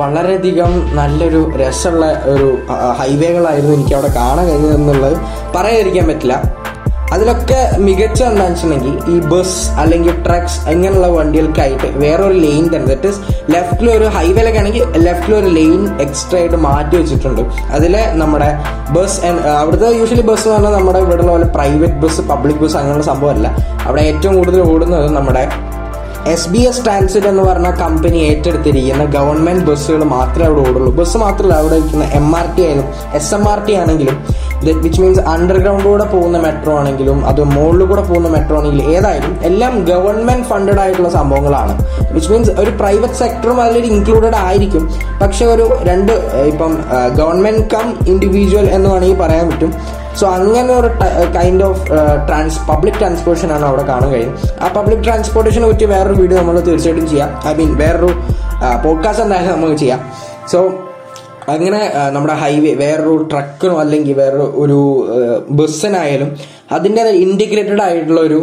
വളരെയധികം 0.00 0.72
നല്ലൊരു 0.98 1.42
രസമുള്ള 1.62 2.06
ഒരു 2.34 2.48
ഹൈവേകളായിരുന്നു 3.00 3.74
എനിക്ക് 3.78 3.94
അവിടെ 3.98 4.12
കാണാൻ 4.20 4.44
കഴിഞ്ഞതെന്നുള്ളത് 4.50 5.16
പറയാതിരിക്കാൻ 5.56 6.06
പറ്റില്ല. 6.12 6.36
അതിലൊക്കെ 7.14 7.58
മികച്ച 7.86 8.20
എന്താണെന്ന് 8.26 8.44
വെച്ചിട്ടുണ്ടെങ്കിൽ 8.44 8.94
ഈ 9.12 9.16
ബസ് 9.30 9.56
അല്ലെങ്കിൽ 9.80 10.14
ട്രക്സ് 10.26 10.58
ഇങ്ങനെയുള്ള 10.72 11.08
വണ്ടികൾക്കായിട്ട് 11.16 11.88
വേറൊരു 12.02 12.36
ലെയിൻ 12.44 12.64
തന്നെ. 12.74 12.86
ദറ്റ് 12.92 13.08
ഇസ് 13.10 13.20
ലെഫ്റ്റിൽ 13.54 13.88
ഒരു 13.96 14.06
ഹൈവേയിലൊക്കെ 14.14 14.60
ആണെങ്കിൽ 14.62 14.84
ലെഫ്റ്റിൽ 15.06 15.34
ഒരു 15.40 15.50
ലെയിൻ 15.58 15.80
എക്സ്ട്രാ 16.04 16.38
ആയിട്ട് 16.38 16.60
മാറ്റി 16.66 16.94
വെച്ചിട്ടുണ്ട്. 17.00 17.42
അതിൽ 17.78 17.96
നമ്മുടെ 18.22 18.48
ബസ് 18.96 19.18
അവിടുത്തെ 19.58 19.90
യൂഷ്വലി 19.98 20.24
ബസ് 20.30 20.46
എന്ന് 20.46 20.56
പറഞ്ഞാൽ 20.56 20.74
നമ്മുടെ 20.78 21.00
ഇവിടെയുള്ള 21.04 21.32
പോലെ 21.34 21.48
പ്രൈവറ്റ് 21.58 22.00
ബസ് 22.04 22.24
പബ്ലിക് 22.32 22.62
ബസ് 22.64 22.78
അങ്ങനെയുള്ള 22.80 23.06
സംഭവമല്ല. 23.12 23.48
അവിടെ 23.88 24.04
ഏറ്റവും 24.12 24.34
കൂടുതൽ 24.38 24.62
ഓടുന്നത് 24.72 25.08
നമ്മുടെ 25.18 25.44
എസ് 26.30 26.48
ബി 26.50 26.60
എസ് 26.68 26.82
ട്രാൻസിറ്റ് 26.84 27.26
എന്ന് 27.30 27.42
പറഞ്ഞ 27.42 27.68
കമ്പനി 27.80 28.18
ഏറ്റെടുത്തിരിക്കുന്ന 28.26 29.04
ഗവൺമെന്റ് 29.14 29.64
ബസ്സുകൾ 29.68 30.02
മാത്രമേ 30.12 30.44
അവിടെ 30.48 30.60
ഓടുള്ളൂ. 30.68 30.90
ബസ് 30.98 31.16
മാത്രമല്ല 31.22 31.54
അവിടെ 31.60 31.76
ഇരിക്കുന്ന 31.80 32.04
എം 32.18 32.28
ആർ 32.40 32.46
ടി 32.56 32.62
ആയാലും 32.66 32.86
എസ് 33.18 33.32
എം 33.36 33.44
ആർ 33.52 33.60
ടി 33.66 33.74
ആണെങ്കിലും 33.82 34.16
വിച്ച് 34.84 35.00
മീൻസ് 35.02 35.22
അണ്ടർഗ്രൗണ്ടിലൂടെ 35.32 36.04
പോകുന്ന 36.12 36.38
മെട്രോ 36.44 36.72
ആണെങ്കിലും 36.80 37.18
അത് 37.30 37.40
മുകളിൽ 37.54 37.84
കൂടെ 37.90 38.02
പോകുന്ന 38.10 38.28
മെട്രോ 38.34 38.56
ആണെങ്കിലും 38.58 38.90
ഏതായാലും 38.96 39.32
എല്ലാം 39.48 39.72
ഗവൺമെന്റ് 39.90 40.46
ഫണ്ടഡ് 40.50 40.80
ആയിട്ടുള്ള 40.82 41.10
സംഭവങ്ങളാണ്. 41.16 41.74
വിച്ച് 42.12 42.30
മീൻസ് 42.32 42.52
ഒരു 42.64 42.70
പ്രൈവറ്റ് 42.82 43.18
സെക്ടറും 43.22 43.58
അതിൽ 43.64 43.86
ഇൻക്ലൂഡഡ് 43.94 44.38
ആയിരിക്കും. 44.46 44.84
പക്ഷെ 45.22 45.46
ഒരു 45.54 45.66
രണ്ട് 45.90 46.12
ഇപ്പം 46.52 46.74
ഗവൺമെന്റ് 47.20 47.64
കം 47.74 47.88
ഇൻഡിവിജ്വൽ 48.12 48.68
എന്ന് 48.76 48.88
വേണമെങ്കിൽ 48.92 49.18
പറയാൻ 49.24 49.50
പറ്റും. 49.50 49.72
സോ 50.20 50.24
അങ്ങനെ 50.36 50.72
ഒരു 50.80 50.88
kind 51.36 51.64
of 51.64 51.82
trans 52.28 52.58
public 52.70 52.98
transportation 53.00 53.52
ആണ് 53.56 53.64
അവിടെ 53.70 53.84
കാണാൻ 53.90 54.10
കഴിയും. 54.14 54.32
ആ 54.62 54.68
പബ്ലിക് 54.78 55.04
ട്രാൻസ്പോർട്ടേഷനെ 55.06 55.68
പറ്റി 55.72 55.84
വേറൊരു 55.94 56.16
വീഡിയോ 56.22 56.38
നമ്മൾ 56.38 56.60
തീർച്ചയായിട്ടും 56.60 57.08
ചെയ്യാം. 57.12 57.30
ഐ 57.50 57.54
മീൻ 57.60 57.72
വേറൊരു 57.82 58.10
പോഡ്കാസ്റ്റ് 58.84 59.24
എന്തായാലും 59.24 59.52
നമുക്ക് 59.56 59.78
ചെയ്യാം. 59.82 60.00
സോ 60.52 60.58
അങ്ങനെ 61.52 61.78
നമ്മുടെ 62.14 62.34
ഹൈവേ 62.42 62.72
വേറൊരു 62.82 63.14
ട്രക്കിനോ 63.30 63.76
അല്ലെങ്കിൽ 63.80 64.12
വേറൊരു 64.12 64.46
ഒരു 64.64 64.78
ബസ്സിനായാലും 65.58 66.28
അതിന്റെ 66.76 67.02
ഇന്റിഗ്രേറ്റഡ് 67.02 67.82
ആയിട്ടുള്ള 67.82 68.20
ഒരു 68.20 68.40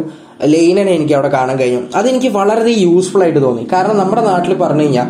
ലൈനിനെ 0.53 0.91
എനിക്ക് 0.97 1.13
അവിടെ 1.13 1.29
കാണാൻ 1.38 1.55
കഴിഞ്ഞു 1.59 1.81
അതെനിക്ക് 1.99 2.29
വളരെ 2.38 2.73
യൂസ്ഫുൾ 2.85 3.21
ആയിട്ട് 3.23 3.41
തോന്നി. 3.45 3.63
കാരണം 3.73 3.97
നമ്മുടെ 3.97 4.21
നാട്ടിൽ 4.21 4.53
പറഞ്ഞു 4.63 4.83
കഴിഞ്ഞാൽ 4.83 5.07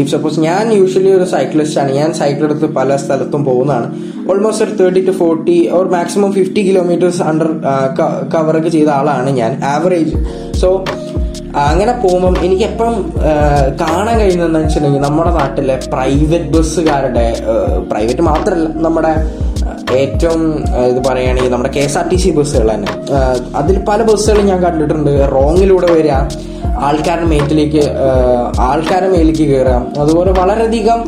ഇഫ് 0.00 0.10
സപ്പോസ് 0.10 0.40
ഞാൻ 0.40 0.72
യൂഷ്വലി 0.72 1.10
ഒരു 1.18 1.26
സൈക്ലിസ്റ്റ് 1.34 1.94
ഞാൻ 1.98 2.10
സൈക്കിൾ 2.20 2.44
എടുത്ത് 2.44 2.66
പല 2.78 2.96
സ്ഥലത്തും 2.96 3.44
പോകുന്നതാണ്. 3.44 3.88
ഓൾമോസ്റ്റ് 4.28 4.64
ഒരു 4.64 4.74
thirty 4.78 5.00
to 5.02 5.14
forty 5.18 5.56
or 5.70 5.86
maximum 5.88 6.30
fifty 6.32 6.62
kilometres 6.68 7.22
under 7.22 7.48
കവറൊക്കെ 8.34 8.68
ചെയ്ത 8.68 8.88
ആളാണ് 8.90 9.30
ഞാൻ 9.36 9.52
ആവറേജ് 9.66 10.14
സോ 10.60 10.68
അങ്ങനെ 11.66 11.92
പോകുമ്പം 12.00 12.34
എനിക്ക് 12.44 12.64
എപ്പോഴും 12.64 12.96
കാണാൻ 13.80 14.14
കഴിയുന്നതെന്ന് 14.20 14.58
വെച്ചിട്ടുണ്ടെങ്കിൽ 14.58 15.00
നമ്മുടെ 15.00 15.30
നാട്ടിലെ 15.32 15.76
പ്രൈവറ്റ് 15.92 16.50
ബസ്സുകാരുടെ 16.50 17.26
പ്രൈവറ്റ് 17.88 18.22
മാത്രമല്ല 18.22 18.68
നമ്മുടെ 18.80 19.12
ഏറ്റവും 19.96 20.42
ആ, 20.68 20.80
ഇത് 20.84 21.00
പറയുകയാണെങ്കിൽ 21.06 21.50
നമ്മുടെ 21.50 21.70
K 21.70 21.80
S 21.80 21.98
R 21.98 22.06
T 22.08 22.16
C 22.16 22.30
ബസ്സുകൾ 22.30 22.68
തന്നെ. 22.72 22.90
അതിൽ 23.54 23.76
പല 23.88 24.02
ബസ്സുകളും 24.02 24.46
ഞാൻ 24.46 24.60
കണ്ടിട്ടുണ്ട്. 24.62 25.10
റോങ്ങിലൂടെ 25.30 25.88
വരിക. 25.92 26.14
ആൾക്കാരുടെ 26.86 27.28
മേറ്റിലേക്ക് 27.32 27.82
ആൾക്കാരുടെ 28.68 29.10
മേലേക്ക് 29.14 29.44
കയറാം 29.50 29.84
അതുപോലെ 30.02 30.32
വളരെയധികം 30.40 31.00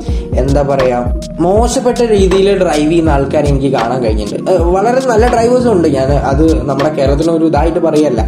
എന്താ 0.43 0.63
പറയാ 0.71 0.99
മോശപ്പെട്ട 1.47 2.01
രീതിയിൽ 2.15 2.49
ഡ്രൈവ് 2.63 2.91
ചെയ്യുന്ന 2.91 3.11
ആൾക്കാർ 3.17 3.45
എനിക്ക് 3.53 3.71
കാണാൻ 3.79 3.99
കഴിഞ്ഞിട്ടുണ്ട്. 4.05 4.51
വളരെ 4.77 5.01
നല്ല 5.13 5.27
ഡ്രൈവേഴ്സും 5.35 5.73
ഉണ്ട്. 5.77 5.89
ഞാൻ 5.99 6.11
അത് 6.31 6.45
നമ്മുടെ 6.71 6.91
കേരളത്തിന് 6.99 7.33
ഒരു 7.39 7.47
ഇതായിട്ട് 7.51 7.83
പറയല്ല. 7.89 8.23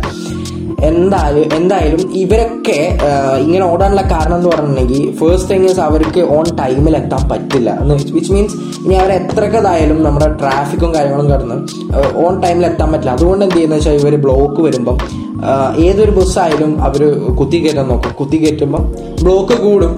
എന്തായാലും 0.89 1.49
എന്തായാലും 1.57 2.03
ഇവരൊക്കെ 2.21 2.77
ഇങ്ങനെ 3.47 3.65
ഓടാനുള്ള 3.73 4.03
കാരണം 4.13 4.37
എന്ന് 4.39 4.49
പറഞ്ഞിട്ടുണ്ടെങ്കിൽ 4.53 5.03
ഫേസ്റ്റ് 5.19 5.51
തിങ് 5.51 5.69
ഇസ് 5.71 5.83
അവർക്ക് 5.87 6.23
ഓൺ 6.37 6.47
ടൈമിൽ 6.61 6.95
എത്താൻ 7.01 7.23
പറ്റില്ല. 7.33 7.71
വിച്ച് 8.17 8.33
മീൻസ് 8.35 8.57
ഇനി 8.85 8.95
അവർ 9.01 9.11
എത്രക്കതായാലും 9.21 9.99
നമ്മുടെ 10.07 10.29
ട്രാഫിക്കും 10.43 10.93
കാര്യങ്ങളും 10.97 11.29
കടന്ന് 11.33 11.57
ഓൺ 12.25 12.35
ടൈമിൽ 12.45 12.67
എത്താൻ 12.71 12.89
പറ്റില്ല. 12.93 13.17
അതുകൊണ്ട് 13.19 13.45
എന്ത് 13.47 13.57
ചെയ്യുന്നത് 13.57 13.81
വെച്ചാൽ 13.81 13.99
ഇവർ 14.01 14.17
ബ്ലോക്ക് 14.27 14.63
വരുമ്പം 14.69 14.99
ഏതൊരു 15.87 16.11
ബസ്സായാലും 16.11 16.83
അവർ 16.83 17.03
കുത്തി 17.41 17.57
കയറ്റാൻ 17.57 17.89
നോക്കും. 17.89 18.13
കുത്തി 18.21 18.37
കയറ്റുമ്പം 18.37 18.95
ബ്ലോക്ക് 19.23 19.53
കൂടും. 19.53 19.93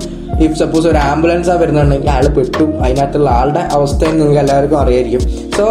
ഇഫ് 0.44 0.58
സപ്പോസ് 0.58 0.86
ഒരു 0.86 0.96
ആംബുലൻസാണ് 0.96 1.60
വരുന്നുണ്ടെങ്കിൽ 1.62 2.10
അയാൾ 2.10 2.26
പെട്ടു. 2.26 2.64
അതിനകത്തുള്ള 2.64 3.30
ആളുടെ 3.30 3.62
അവസ്ഥയും 3.72 4.18
നിങ്ങൾക്ക് 4.18 4.40
എല്ലാവർക്കും 4.40 4.78
അറിയായിരിക്കും. 4.78 5.22
സോ 5.56 5.64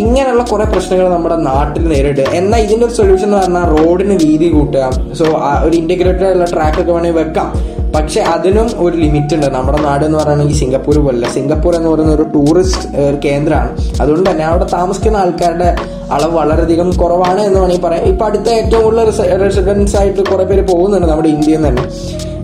ഇങ്ങനെയുള്ള 0.00 0.42
കുറേ 0.42 0.64
പ്രശ്നങ്ങൾ 0.64 1.08
നമ്മുടെ 1.08 1.36
നാട്ടിൽ 1.36 1.88
നേരിട്ട് 1.88 2.20
എന്നാൽ 2.20 2.60
ഇതിന്റെ 2.60 2.86
ഒരു 2.86 2.94
സൊല്യൂഷൻ 2.94 3.24
എന്ന് 3.24 3.38
പറഞ്ഞാൽ 3.38 3.64
റോഡിന് 3.76 4.14
വീതി 4.24 4.48
കൂട്ടുക. 4.48 5.12
സോ 5.20 5.24
ഒരു 5.66 5.76
ഇന്റഗ്രേറ്റഡ് 5.76 6.24
ആയിട്ടുള്ള 6.24 6.50
ട്രാക്ക് 6.54 6.80
ഒക്കെ 6.80 6.92
വേണമെങ്കിൽ 6.92 7.20
വെക്കാം. 7.22 7.48
പക്ഷെ 7.94 8.20
അതിനും 8.34 8.68
ഒരു 8.84 8.96
ലിമിറ്റ് 9.02 9.34
ഉണ്ട് 9.36 9.48
നമ്മുടെ 9.56 9.78
നാട് 9.86 10.02
എന്ന് 10.06 10.18
പറയുകയാണെങ്കിൽ 10.20 10.56
സിംഗപ്പൂർ 10.60 10.96
പോലല്ല 11.06 11.26
സിംഗപ്പൂർ 11.36 11.72
എന്ന് 11.78 11.90
പറയുന്ന 11.92 12.12
ഒരു 12.18 12.26
ടൂറിസ്റ്റ് 12.34 12.88
കേന്ദ്രമാണ്. 13.24 13.70
അതുകൊണ്ട് 14.02 14.26
തന്നെ 14.30 14.44
അവിടെ 14.50 14.66
താമസിക്കുന്ന 14.76 15.22
ആൾക്കാരുടെ 15.24 15.68
അളവ് 16.16 16.34
വളരെയധികം 16.40 16.88
കുറവാണ് 17.02 17.40
എന്ന് 17.48 17.58
വേണമെങ്കിൽ 17.60 17.84
പറയാം. 17.86 18.04
ഇപ്പൊ 18.12 18.24
അടുത്ത 18.28 18.48
ഏറ്റവും 18.60 18.82
കൂടുതൽ 18.86 19.40
റെസിഡൻസ് 19.44 19.96
ആയിട്ട് 20.00 20.22
കുറെ 20.30 20.46
പേര് 20.50 20.64
പോകുന്നുണ്ട് 20.72 21.08
നമ്മുടെ 21.12 21.30
ഇന്ത്യയിൽ 21.34 21.60
നിന്ന് 21.60 21.70
തന്നെ. 21.70 21.84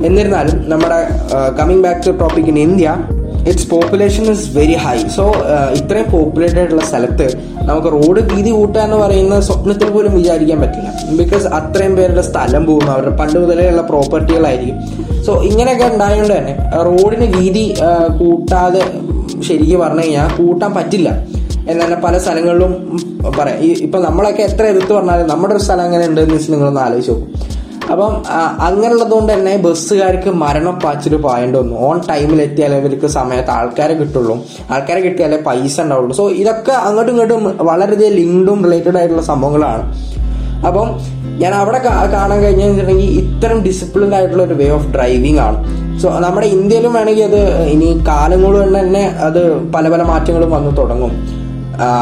എന്നിരുന്നാലും 0.08 0.58
നമ്മുടെ 0.72 1.00
coming 1.58 1.82
back 1.86 2.02
to 2.06 2.12
topic 2.22 2.50
in 2.52 2.58
India 2.66 2.90
it's 3.50 3.66
population 3.72 4.24
is 4.32 4.46
very 4.56 4.76
high 4.84 4.96
so 5.16 5.24
ഇത്രയും 5.80 6.08
പോപ്പുലേറ്റഡ് 6.14 6.60
ആയിട്ടുള്ള 6.62 6.84
സ്ഥലത്ത് 6.90 7.26
നമുക്ക് 7.70 7.90
റോഡ് 7.96 8.20
വീതി 8.30 8.50
കൂട്ടുക 8.50 8.80
എന്ന് 8.86 8.96
പറയുന്ന 8.96 9.40
സ്വപ്നത്തിൽ 9.48 9.90
പോലും 9.94 10.12
വിചാരിക്കാൻ 10.18 10.60
പറ്റില്ല. 10.60 10.88
ബിക്കോസ് 11.20 11.46
അത്രയും 11.58 11.94
പേരുടെ 11.98 12.22
സ്ഥലം 12.30 12.62
പോകുന്നു 12.70 12.92
അവരുടെ 12.92 13.12
പണ്ട് 13.20 13.36
മുതലേ 13.42 13.66
ഉള്ള 13.72 13.82
പ്രോപ്പർട്ടികളായിരിക്കും. 13.90 14.78
സോ 15.26 15.32
ഇങ്ങനെയൊക്കെ 15.50 15.86
ഉണ്ടായതുകൊണ്ട് 15.94 16.34
തന്നെ 16.38 16.54
റോഡിന് 16.88 17.26
വീതി 17.36 17.64
കൂട്ടാതെ 18.20 18.82
ശരിക്കും 19.46 19.80
പറഞ്ഞു 19.80 20.02
കഴിഞ്ഞാൽ 20.02 20.28
കൂട്ടാൻ 20.38 20.70
പറ്റില്ല. 20.78 21.10
എന്ന് 21.70 21.80
തന്നെ 21.84 21.96
പല 22.04 22.14
സ്ഥലങ്ങളിലും 22.18 22.72
പറയാം. 23.38 23.58
ഈ 23.66 23.68
ഇപ്പൊ 23.86 23.98
നമ്മളൊക്കെ 24.06 24.42
എത്ര 24.42 24.64
എടുത്തു 24.72 24.92
പറഞ്ഞാലും 24.94 25.26
നമ്മുടെ 25.28 25.52
ഒരു 25.54 25.62
സ്ഥലം 25.66 25.84
അങ്ങനെ 25.88 26.04
ഉണ്ടെന്ന് 26.10 26.34
വെച്ച് 26.34 26.52
നിങ്ങളൊന്ന് 26.52 26.80
ആലോചിച്ച് 26.80 27.12
നോക്കും. 27.12 27.28
അപ്പം 27.92 28.12
അങ്ങനെയുള്ളതുകൊണ്ട് 28.60 29.32
തന്നെ 29.32 29.56
ബസ്സുകാർക്ക് 29.56 30.30
മരണപ്പാച്ചിൽ 30.30 31.16
പായേണ്ടി 31.16 31.58
വന്നു. 31.58 31.76
ഓൺ 31.86 32.00
ടൈമിൽ 32.10 32.42
എത്തിയാലേ 32.42 32.78
ഇവർക്ക് 32.78 33.06
സമയത്ത് 33.06 33.50
ആൾക്കാരെ 33.50 33.94
കിട്ടുള്ളൂ. 33.94 34.36
ആൾക്കാരെ 34.70 35.00
കിട്ടിയാലേ 35.00 35.36
പൈസ 35.36 35.80
ഉണ്ടാവുള്ളൂ. 35.80 36.16
സോ 36.16 36.30
ഇതൊക്കെ 36.30 36.72
അങ്ങോട്ടും 36.72 37.12
ഇങ്ങോട്ടും 37.12 37.56
വളരെയധികം 37.60 38.12
ലിങ്ക്ഡും 38.12 38.64
റിലേറ്റഡ് 38.64 38.96
ആയിട്ടുള്ള 38.96 39.22
സംഭവങ്ങളാണ്. 39.22 39.84
അപ്പം 40.66 40.88
ഞാൻ 41.42 41.54
അവിടെ 41.54 41.78
കാണാൻ 41.78 42.42
കഴിഞ്ഞിട്ടുണ്ടെങ്കിൽ 42.42 43.10
ഇത്തരം 43.20 43.60
ഡിസിപ്ലിൻഡ് 43.62 44.14
ആയിട്ടുള്ള 44.14 44.42
ഒരു 44.42 44.54
വേ 44.54 44.70
ഓഫ് 44.70 44.88
ഡ്രൈവിംഗ് 44.88 45.40
ആണ്. 45.40 45.58
സോ 46.00 46.10
നമ്മുടെ 46.18 46.46
ഇന്ത്യയിലും 46.46 46.92
വേണമെങ്കിൽ 46.92 47.24
അത് 47.24 47.62
ഇനി 47.74 48.04
കാലങ്ങൾ 48.08 48.52
കൊണ്ട് 48.56 48.78
തന്നെ 48.78 49.04
അത് 49.26 49.42
പല 49.72 49.88
പല 49.88 50.02
മാറ്റങ്ങളും 50.02 50.50
വന്നു 50.50 50.70
തുടങ്ങും. 50.70 51.12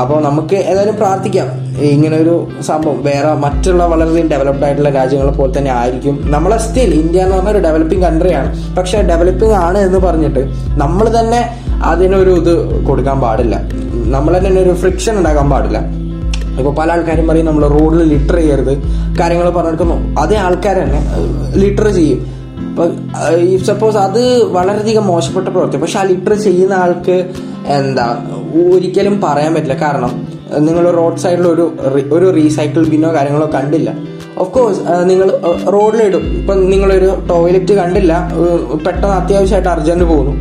അപ്പോൾ 0.01 0.23
നമുക്ക് 0.23 0.57
ഏതായാലും 0.57 0.97
പ്രാർത്ഥിക്കാം. 0.97 1.68
ഇങ്ങനെ 1.87 2.17
ഒരു 2.17 2.49
സംഭവം. 2.69 3.03
വേറെ 3.05 3.35
മറ്റുള്ള 3.35 3.87
വളരെയധികം 3.87 4.29
ഡെവലപ്ഡ് 4.29 4.65
ആയിട്ടുള്ള 4.65 4.91
രാജ്യങ്ങളെ 4.91 5.33
പോലെ 5.33 5.59
തന്നെ 5.59 5.71
ആയിരിക്കും. 5.71 6.31
നമ്മളെ 6.35 6.59
സ്റ്റിൽ 6.59 6.95
ഇന്ത്യ 6.95 7.23
എന്ന് 7.23 7.37
പറഞ്ഞ 7.37 7.51
ഒരു 7.51 7.59
ഡെവലപ്പിംഗ് 7.59 8.05
കൺട്രിയാണ് 8.05 8.77
പക്ഷെ 8.77 9.03
ഡെവലപ്പിംഗ് 9.03 9.53
ആണ് 9.53 9.79
എന്ന് 9.79 9.99
പറഞ്ഞിട്ട് 9.99 10.43
നമ്മൾ 10.83 11.19
തന്നെ 11.19 11.41
അതിനൊരു 11.85 12.31
ഇത് 12.31 12.85
കൊടുക്കാൻ 12.89 13.21
പാടില്ല. 13.21 13.57
നമ്മൾ 14.17 14.47
തന്നെ 14.47 14.61
ഒരു 14.61 14.73
ഫ്രിക്ഷൻ 14.73 15.19
ഉണ്ടാക്കാൻ 15.19 15.51
പാടില്ല. 15.51 15.79
ഇപ്പോൾ 16.59 16.75
പല 16.75 16.93
ആൾക്കാരും 16.93 17.29
പറയും 17.29 17.47
നമ്മൾ 17.47 17.69
റോഡിൽ 17.69 18.03
ലിറ്റർ 18.03 18.37
ചെയ്യരുത്. 18.37 18.75
കാര്യങ്ങൾ 19.21 19.51
പറഞ്ഞെടുക്കുന്നു 19.51 20.21
അതേ 20.21 20.37
ആൾക്കാർ 20.37 20.77
തന്നെ 20.77 21.01
ലിറ്റർ 21.55 21.89
ചെയ്യും. 21.89 22.39
അപ്പൊ 22.71 22.85
സപ്പോസ് 23.67 23.97
അത് 23.97 24.43
വളരെയധികം 24.45 25.07
മോശപ്പെട്ട 25.07 25.49
പ്രവൃത്തി. 25.49 25.77
പക്ഷെ 25.77 25.99
ആ 25.99 26.03
ലിറ്റർ 26.03 26.35
ചെയ്യുന്ന 26.35 26.73
ആൾക്ക് 26.73 27.17
എന്താ 27.67 28.07
ഒരിക്കലും 28.75 29.21
പറയാൻ 29.21 29.55
പറ്റില്ല. 29.55 29.75
കാരണം 29.87 30.28
നിങ്ങൾ 30.67 30.85
റോഡ് 30.99 31.21
സൈഡിൽ 31.23 31.47
ഒരു 31.55 31.65
ഒരു 32.17 32.27
റീസൈക്കിൾ 32.39 32.83
ബിന്നോ 32.93 33.11
കാര്യങ്ങളോ 33.17 33.49
കണ്ടില്ല. 33.55 33.91
ഓഫ് 34.43 34.51
കോഴ്സ് 34.57 34.81
നിങ്ങൾ 35.11 35.29
റോഡിലിടും. 35.75 36.25
ഇപ്പം 36.41 36.59
നിങ്ങളൊരു 36.73 37.11
ടോയ്ലറ്റ് 37.31 37.75
കണ്ടില്ല 37.81 38.13
പെട്ടെന്ന് 38.87 39.17
അത്യാവശ്യമായിട്ട് 39.21 39.71
അർജന്റ് 39.75 40.07
പോകുന്നു. 40.13 40.35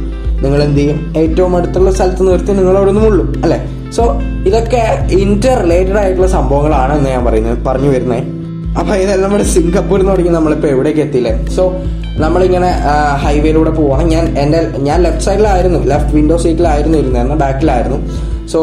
നിങ്ങൾ 0.43 0.59
എന്ത് 0.67 0.79
ചെയ്യും? 0.79 0.97
ഏറ്റവും 1.21 1.53
അടുത്തുള്ള 1.57 1.91
സ്ഥലത്ത് 1.97 2.23
നിർത്തി 2.29 2.51
നിങ്ങൾ 2.59 2.75
അവിടെ 2.79 2.91
നിന്ന് 2.91 3.03
മുള്ളും 3.05 3.29
അല്ലേ? 3.43 3.59
സോ 3.95 4.03
ഇതൊക്കെ 4.49 4.81
ഇന്റർ 5.23 5.55
റിലേറ്റഡ് 5.63 5.99
ആയിട്ടുള്ള 6.01 6.29
സംഭവങ്ങളാണ് 6.37 6.93
എന്ന് 6.97 7.09
ഞാൻ 7.15 7.23
പറയുന്നത്. 7.27 7.59
പറഞ്ഞു 7.67 7.91
വരുന്നത് 7.95 8.23
അപ്പൊ 8.79 8.93
ഇതെല്ലാം 9.03 9.23
നമ്മുടെ 9.23 9.45
സിംഗപ്പൂർ 9.53 9.99
എന്ന് 9.99 10.11
തുടങ്ങി 10.11 10.31
നമ്മളിപ്പോ 10.37 10.67
എവിടേക്ക് 10.73 11.01
എത്തിയില്ലേ? 11.05 11.33
സോ 11.55 11.63
നമ്മളിങ്ങനെ 12.23 12.69
ഹൈവേയിലൂടെ 13.23 13.71
പോവാണ്. 13.79 14.03
ഞാൻ 14.13 14.25
എന്റെ 14.43 14.59
ഞാൻ 14.87 14.97
ലെഫ്റ്റ് 15.05 15.25
സൈഡിലായിരുന്നു 15.27 15.79
ലെഫ്റ്റ് 15.91 16.13
വിൻഡോ 16.17 16.37
സീറ്റിലായിരുന്നു 16.43 16.97
ഇരുന്നത് 17.03 17.39
ബാക്കിലായിരുന്നു 17.43 17.99
സോ 18.51 18.59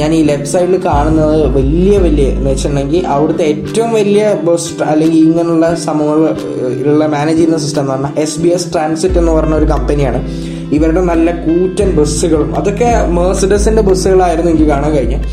ഞാൻ 0.00 0.10
ഈ 0.16 0.20
ലെഫ്റ്റ് 0.28 0.50
സൈഡിൽ 0.52 0.74
കാണുന്നത് 0.88 1.36
വലിയ 1.56 1.94
വലിയ 1.98 2.26
എന്ന് 2.36 2.50
വെച്ചിട്ടുണ്ടെങ്കിൽ 2.50 3.06
അവിടുത്തെ 3.14 3.44
ഏറ്റവും 3.52 3.90
വലിയ 3.98 4.24
ബസ് 4.48 4.70
അല്ലെങ്കിൽ 4.92 5.20
ഇങ്ങനെയുള്ള 5.28 5.68
സമൂഹങ്ങളിലുള്ള 5.86 7.06
മാനേജ് 7.14 7.38
ചെയ്യുന്ന 7.38 7.58
സിസ്റ്റം 7.64 7.82
എന്ന് 7.82 7.94
പറഞ്ഞാൽ 7.94 8.14
എസ് 8.24 8.40
ബി 8.42 8.50
എസ് 8.56 8.70
ട്രാൻസിറ്റ് 8.74 9.18
എന്ന് 9.22 9.32
പറഞ്ഞ 9.38 9.54
ഒരു 9.54 9.68
കമ്പനിയാണ് 9.74 10.20
ഇവരുടെ 10.76 11.02
നല്ല 11.10 11.30
കൂറ്റൻ 11.46 11.88
ബസ്സുകളും 11.98 12.50
അതൊക്കെ 12.58 12.90
മേഴ്സിഡസിന്റെ 13.16 13.82
ബസ്സുകളായിരുന്നു 13.88 14.50
എനിക്ക് 14.52 14.68
കാണാൻ 14.70 14.92
കഴിഞ്ഞത് 14.96 15.26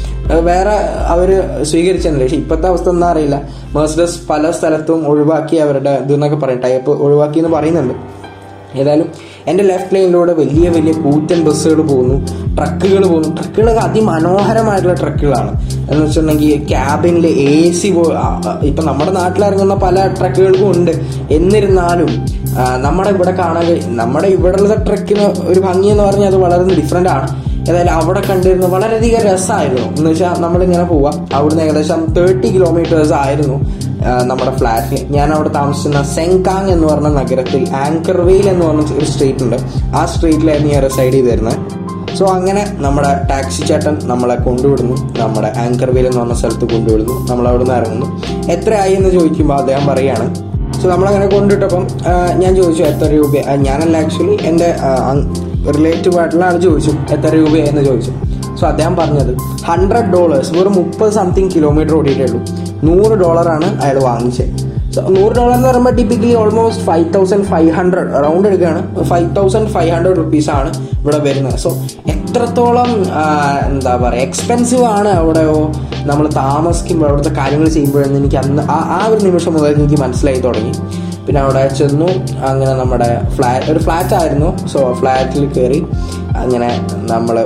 വേറെ 0.50 0.74
അവർ 1.14 1.30
സ്വീകരിച്ചെന്നില്ല 1.70 2.26
പക്ഷെ 2.26 2.40
ഇപ്പോഴത്തെ 2.42 2.68
അവസ്ഥ 2.72 2.90
എന്താ 2.96 3.08
അറിയില്ല. 3.14 3.38
മേഴ്സിഡസ് 3.76 4.18
പല 4.30 4.52
സ്ഥലത്തും 4.58 5.00
ഒഴിവാക്കി 5.12 5.58
അവരുടെ 5.66 5.94
ഇതെന്നൊക്കെ 6.04 6.38
പറയും 6.44 6.62
ടൈപ്പ് 6.66 6.92
ഒഴിവാക്കി 7.06 7.40
എന്ന് 7.42 7.52
പറയുന്നുണ്ട്. 7.56 7.96
ഏതായാലും 8.80 9.08
എന്റെ 9.48 9.64
ലെഫ്റ്റ് 9.64 9.96
ലൈനിലൂടെ 9.96 10.34
വലിയ 10.34 10.70
വലിയ 10.70 10.94
കൂറ്റൻ 10.94 11.44
ബസ്സുകൾ 11.44 11.82
പോകുന്നു. 11.82 12.16
ട്രക്കുകൾ 12.56 13.08
പോകുന്നു. 13.08 13.36
ട്രക്കുകളൊക്കെ 13.36 13.82
അതിമനോഹരമായിട്ടുള്ള 13.82 14.96
ട്രക്കുകളാണ് 14.96 15.52
എന്ന് 15.92 16.06
വെച്ചിട്ടുണ്ടെങ്കിൽ 16.06 16.68
ക്യാബിനിൽ 16.68 17.28
എ 17.28 17.72
സി 17.72 17.92
പോ 17.92 18.02
ഇപ്പം 18.64 18.86
നമ്മുടെ 18.86 19.12
നാട്ടിലിറങ്ങുന്ന 19.12 19.76
പല 19.76 20.16
ട്രക്കുകൾക്കും 20.20 20.72
ഉണ്ട്. 20.72 20.92
എന്നിരുന്നാലും 21.32 22.26
നമ്മുടെ 22.82 23.10
ഇവിടെ 23.10 23.32
കാണാൻ 23.32 23.98
നമ്മുടെ 23.98 24.28
ഇവിടെയുള്ള 24.28 24.76
ട്രക്കിന് 24.76 25.26
ഒരു 25.48 25.60
ഭംഗി 25.60 25.88
എന്ന് 25.88 26.04
പറഞ്ഞാൽ 26.04 26.28
അത് 26.28 26.38
വളരെ 26.38 26.76
ഡിഫറെന്റ് 26.76 27.10
ആണ്. 27.10 27.28
ഏതായാലും 27.70 27.92
അവിടെ 27.92 28.22
കണ്ടിരുന്ന 28.30 28.66
വളരെയധികം 28.66 29.22
രസമായിരുന്നു 29.22 29.88
എന്ന് 29.98 30.10
വെച്ചാൽ 30.10 30.42
നമ്മളിങ്ങനെ 30.42 30.84
പോവാം. 30.84 31.28
അവിടുന്ന് 31.34 31.64
ഏകദേശം 31.64 32.06
തേർട്ടി 32.18 32.48
കിലോമീറ്റേഴ്സ് 32.48 33.14
ആയിരുന്നു. 33.14 33.58
നമ്മുടെ 34.30 34.52
ഫ്ലാറ്റിൽ 34.58 35.02
ഞാൻ 35.16 35.34
അവിടെ 35.34 35.50
താമസിക്കുന്ന 35.50 36.02
സെങ്കാങ് 36.16 36.70
എന്ന് 36.76 36.88
പറഞ്ഞ 36.88 37.08
നഗരത്തിൽ 37.08 37.62
ആങ്കർവെയിൽ 37.86 38.50
എന്ന് 38.50 38.66
പറഞ്ഞ 38.66 38.82
ഒരു 39.00 39.06
സ്ട്രീറ്റ് 39.06 39.44
ഉണ്ട്. 39.44 39.58
ആ 39.98 40.06
സ്ട്രീറ്റിലായിരുന്നു 40.06 40.74
ഞാൻ 40.74 40.84
റെസൈഡ് 40.84 41.14
ചെയ്തിരുന്നത് 41.14 41.58
സോ 42.18 42.26
അങ്ങനെ 42.26 42.62
നമ്മുടെ 42.86 43.10
ടാക്സി 43.32 43.62
ചേട്ടൻ 43.62 43.96
നമ്മളെ 44.12 44.36
കൊണ്ടുവിടുന്നു. 44.36 44.96
നമ്മുടെ 45.20 45.50
ആങ്കർവെയിൽ 45.64 46.06
എന്ന് 46.08 46.20
പറഞ്ഞ 46.22 46.34
സ്ഥലത്ത് 46.34 46.68
കൊണ്ടുവിടുന്നു. 46.74 47.16
നമ്മൾ 47.32 47.48
അവിടെ 47.48 47.64
നിന്ന് 47.64 47.76
ഇറങ്ങുന്നു. 47.80 48.08
എത്രയായി 48.54 48.94
എന്ന് 48.94 49.10
ചോദിക്കുമ്പോൾ 49.10 49.58
അദ്ദേഹം 49.58 49.88
പറയാണ്. 49.88 50.28
സോ 50.80 50.90
നമ്മളങ്ങനെ 50.90 51.28
കൊണ്ടുവിട്ടപ്പം 51.36 51.84
ഞാൻ 52.42 52.56
ചോദിച്ചു 52.56 52.84
എത്ര 52.84 53.08
രൂപ 53.16 53.34
ഞാനല്ല 53.68 53.98
ആക്ച്വലി 53.98 54.38
എന്റെ 54.50 54.76
റിലേറ്റീവ് 55.78 56.18
ആയിട്ടുള്ള 56.20 56.46
ആൾ 56.46 56.58
ചോദിച്ചു 56.58 56.92
എത്ര 57.16 57.32
രൂപയെന്ന് 57.36 57.84
ചോദിച്ചു. 57.90 58.12
സോ 58.60 58.68
അദ്ദേഹം 58.68 58.96
പറഞ്ഞത് 58.96 59.32
ഹൺഡ്രഡ് 59.70 60.12
ഡോളേഴ്സ് 60.16 60.54
വെറും 60.58 60.74
മുപ്പത് 60.76 61.14
സംതിങ് 61.14 61.52
കിലോമീറ്റർ 61.56 61.96
ഓടിയിട്ടേ 61.96 62.26
ഉള്ളൂ. 62.26 62.42
നൂറ് 62.88 63.16
ഡോളറാണ് 63.22 63.68
അയാൾ 63.84 63.98
വാങ്ങിച്ചത് 64.10 64.54
സോ 64.96 65.02
നൂറ് 65.16 65.34
ഡോളർ 65.38 65.54
എന്ന് 65.56 65.68
പറയുമ്പോൾ 65.70 65.96
typically 65.98 66.36
almost 66.42 66.84
five 66.88 67.06
thousand 67.16 67.46
five 67.52 67.72
hundred 67.78 68.12
round 68.24 68.46
എടുക്കുകയാണ്. 68.50 68.80
Five 69.12 69.28
thousand 69.36 69.70
five 69.76 69.92
hundred 69.96 70.18
rupees 70.22 70.50
ആണ് 70.56 70.70
ഇവിടെ 71.02 71.20
വരുന്നത്. 71.28 71.58
സോ 71.64 71.70
എത്രത്തോളം 72.14 72.90
എന്താ 73.68 73.94
പറയുക 74.04 74.26
എക്സ്പെൻസീവ് 74.28 74.86
ആണ് 74.98 75.12
അവിടെ 75.20 75.44
നമ്മൾ 76.10 76.26
താമസിക്കുമ്പോൾ 76.40 77.08
അവിടുത്തെ 77.10 77.34
കാര്യങ്ങൾ 77.40 77.68
ചെയ്യുമ്പോഴെന്ന് 77.76 78.18
എനിക്ക് 78.22 78.40
അന്ന് 78.44 78.64
ആ 78.76 78.80
ആ 78.98 79.00
ഒരു 79.12 79.22
നിമിഷം 79.28 79.54
മുതൽ 79.58 79.78
എനിക്ക് 79.82 80.00
മനസ്സിലായി 80.04 80.42
തുടങ്ങി. 80.48 80.74
പിന്നെ 81.26 81.40
അവിടെ 81.46 81.64
ചെന്നു 81.80 82.10
അങ്ങനെ 82.50 82.74
നമ്മുടെ 82.82 83.10
ഫ്ലാറ്റ് 83.36 83.72
ഒരു 83.74 83.82
ഫ്ലാറ്റ് 83.86 84.16
ആയിരുന്നു. 84.20 84.50
സോ 84.74 84.80
ഫ്ലാറ്റിൽ 85.00 85.46
കയറി 85.58 85.80
അങ്ങനെ 86.44 86.70
നമ്മൾ 87.14 87.38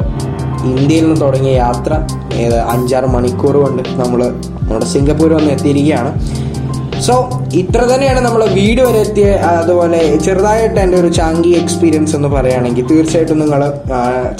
ഇന്ത്യയിൽ 0.72 1.06
നിന്ന് 1.06 1.20
തുടങ്ങിയ 1.22 1.54
യാത്ര 1.66 1.94
ഏത് 2.44 2.58
അഞ്ചാറ് 2.74 3.08
മണിക്കൂർ 3.16 3.56
കൊണ്ട് 3.64 3.84
നമ്മൾ 4.02 4.22
നമ്മുടെ 4.66 4.88
സിംഗപ്പൂർ 4.94 5.32
വന്ന് 5.38 5.52
എത്തിയിരിക്കുകയാണ്. 5.56 6.12
സോ 7.06 7.16
ഇത്ര 7.62 7.80
തന്നെയാണ് 7.92 8.20
നമ്മൾ 8.26 8.42
വീട് 8.58 8.82
വരെ 8.86 9.00
എത്തിയ 9.06 9.30
അതുപോലെ 9.62 10.00
ചെറുതായിട്ട് 10.26 10.78
എന്റെ 10.84 10.98
ഒരു 11.02 11.10
ചാങ്കി 11.18 11.52
എക്സ്പീരിയൻസ് 11.62 12.14
എന്ന് 12.18 12.30
പറയുകയാണെങ്കിൽ 12.36 12.86
തീർച്ചയായിട്ടും 12.92 13.40
നിങ്ങൾ 13.44 13.62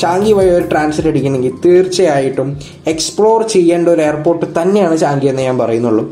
ചാങ്കി 0.04 0.32
വഴി 0.38 0.52
ഒരു 0.60 0.66
ട്രാൻസിറ്റ് 0.72 1.10
അടിക്കണമെങ്കിൽ 1.12 1.56
തീർച്ചയായിട്ടും 1.66 2.50
എക്സ്പ്ലോർ 2.94 3.42
ചെയ്യേണ്ട 3.56 3.90
ഒരു 3.96 4.04
എയർപോർട്ട് 4.08 4.48
തന്നെയാണ് 4.60 4.98
ചാങ്കി 5.04 5.30
എന്ന് 5.32 5.44
ഞാൻ 5.50 5.58
പറയുന്നുള്ളൂ. 5.64 6.06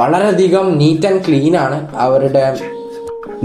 വളരെയധികം 0.00 0.66
നീറ്റ് 0.82 1.08
ആൻഡ് 1.08 1.22
ക്ലീൻ 1.26 1.54
ആണ്. 1.64 1.78
അവരുടെ 2.06 2.44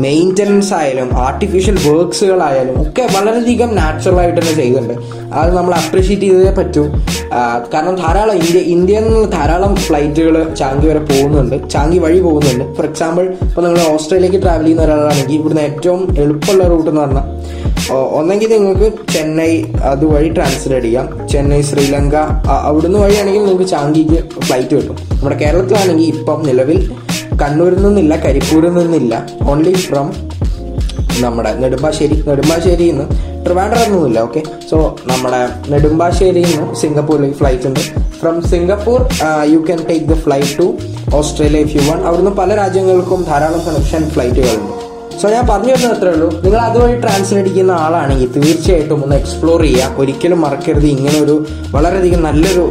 മെയിന്റനൻസ് 0.04 0.74
ആയാലും 0.74 1.10
ആർട്ടിഫിഷ്യൽ 1.26 1.76
വർക്ക്സുകളായാലും 1.88 2.76
ഒക്കെ 2.82 3.04
വളരെയധികം 3.16 3.76
നാച്ചുറൽ 3.76 4.20
ആയിട്ട് 4.20 4.40
തന്നെ 4.42 4.54
ചെയ്യുന്നുണ്ട്. 4.54 4.94
അത് 5.34 5.58
നമ്മൾ 5.58 5.74
അപ്രീഷിയേറ്റ് 5.74 6.26
ചെയ്തേ 6.26 6.52
പറ്റൂ. 6.58 6.84
കാരണം 7.74 7.96
ധാരാളം 7.96 8.36
ഇന്ത്യ 8.42 8.60
ഇന്ത്യയിൽ 8.76 9.06
നിന്ന് 9.08 9.32
ധാരാളം 9.32 9.76
ഫ്ലൈറ്റുകൾ 9.76 10.36
ചാങ്കി 10.54 10.88
വരെ 10.88 11.00
പോകുന്നുണ്ട്. 11.00 11.70
ചാങ്കി 11.70 11.98
വഴി 11.98 12.20
പോകുന്നുണ്ട്. 12.20 12.66
ഫോർ 12.78 12.86
എക്സാമ്പിൾ 12.86 13.26
ഇപ്പോൾ 13.48 13.62
നിങ്ങൾ 13.68 13.82
ഓസ്ട്രേലിയക്ക് 13.94 14.42
ട്രാവൽ 14.44 14.64
ചെയ്യുന്ന 14.64 14.84
ഒരാളാണെങ്കിൽ 14.84 15.36
ഇവിടുന്ന് 15.36 15.62
ഏറ്റവും 15.62 16.02
എളുപ്പമുള്ള 16.24 16.68
റൂട്ട് 16.74 16.90
എന്ന് 16.90 17.02
പറഞ്ഞാൽ 17.02 17.28
ഒന്നെങ്കിൽ 18.20 18.50
നിങ്ങൾക്ക് 18.54 18.88
ചെന്നൈ 19.14 19.52
അതുവഴി 19.92 20.30
ട്രാൻസ്ഫർ 20.30 20.72
അടിക്കാം 20.76 21.08
ചെന്നൈ 21.32 21.62
ശ്രീലങ്ക 21.62 22.16
അവിടുന്ന് 22.70 23.00
വഴിയാണെങ്കിൽ 23.00 23.44
നിങ്ങൾക്ക് 23.44 23.68
ചാങ്കിക്ക് 23.72 24.42
ഫ്ലൈറ്റ് 24.42 24.76
കിട്ടും. 24.76 24.98
നമ്മുടെ 25.18 25.38
കേരളത്തിലാണെങ്കിൽ 25.44 26.08
ഇപ്പം 26.16 26.40
നിലവിൽ 26.44 26.80
കണ്ണൂരിൽ 27.42 27.80
നിന്നില്ല 27.86 28.16
കരിപ്പൂരിൽ 28.26 28.74
നിന്നില്ല. 28.80 29.14
ഓൺലി 29.52 29.74
ഫ്രം 29.90 30.08
നമ്മുടെ 31.24 31.52
നെടുമ്പാശ്ശേരി 31.64 32.16
നെടുമ്പാശ്ശേരിയിൽ 32.30 32.96
നിന്ന് 32.96 33.06
ട്രിവാൻഡ്രം 33.46 33.82
ഒന്നുമില്ല 33.88 34.20
ഓക്കെ 34.28 34.42
സോ 34.70 34.78
നമ്മുടെ 35.10 35.42
നെടുമ്പാശ്ശേരിയിൽ 35.74 36.50
നിന്ന് 36.54 36.76
സിംഗപ്പൂരിലേക്ക് 36.82 37.38
ഫ്ലൈറ്റ് 37.42 37.68
ഉണ്ട്. 37.70 37.84
From 38.22 38.36
Singapore 38.52 39.00
you 39.54 39.60
can 39.68 39.82
take 39.90 40.06
the 40.14 40.16
flight 40.26 40.54
to 40.60 40.66
Australia 41.20 41.60
if 41.66 41.74
you 41.78 41.84
want 41.90 42.00
അവിടുന്ന് 42.08 42.34
പല 42.42 42.50
രാജ്യങ്ങൾക്കും 42.62 43.22
ധാരാളം 43.30 43.62
കണക്ഷൻ 43.68 44.04
ഫ്ലൈറ്റുകളുണ്ട് 44.16 44.74
സോ 45.22 45.26
ഞാൻ 45.34 45.44
പറഞ്ഞു 45.50 45.72
വരുന്നത് 45.74 45.94
അത്രേ 45.96 46.10
ഉള്ളൂ. 46.16 46.30
നിങ്ങൾ 46.46 46.60
അതുവഴി 46.70 46.96
ട്രാൻസ്ലേറ്റ് 47.04 47.52
ചെയ്യുന്ന 47.54 47.74
ആളാണെങ്കിൽ 47.84 48.30
തീർച്ചയായിട്ടും 48.38 48.98
ഒന്ന് 49.06 49.16
എക്സ്പ്ലോർ 49.22 49.62
ചെയ്യുക. 49.68 50.00
ഒരിക്കലും 50.02 50.40
മറക്കരുത്. 50.46 50.88
ഇങ്ങനെ 50.96 51.18
ഒരു 51.26 51.36
വളരെയധികം 51.76 52.22
നല്ലൊരു 52.30 52.66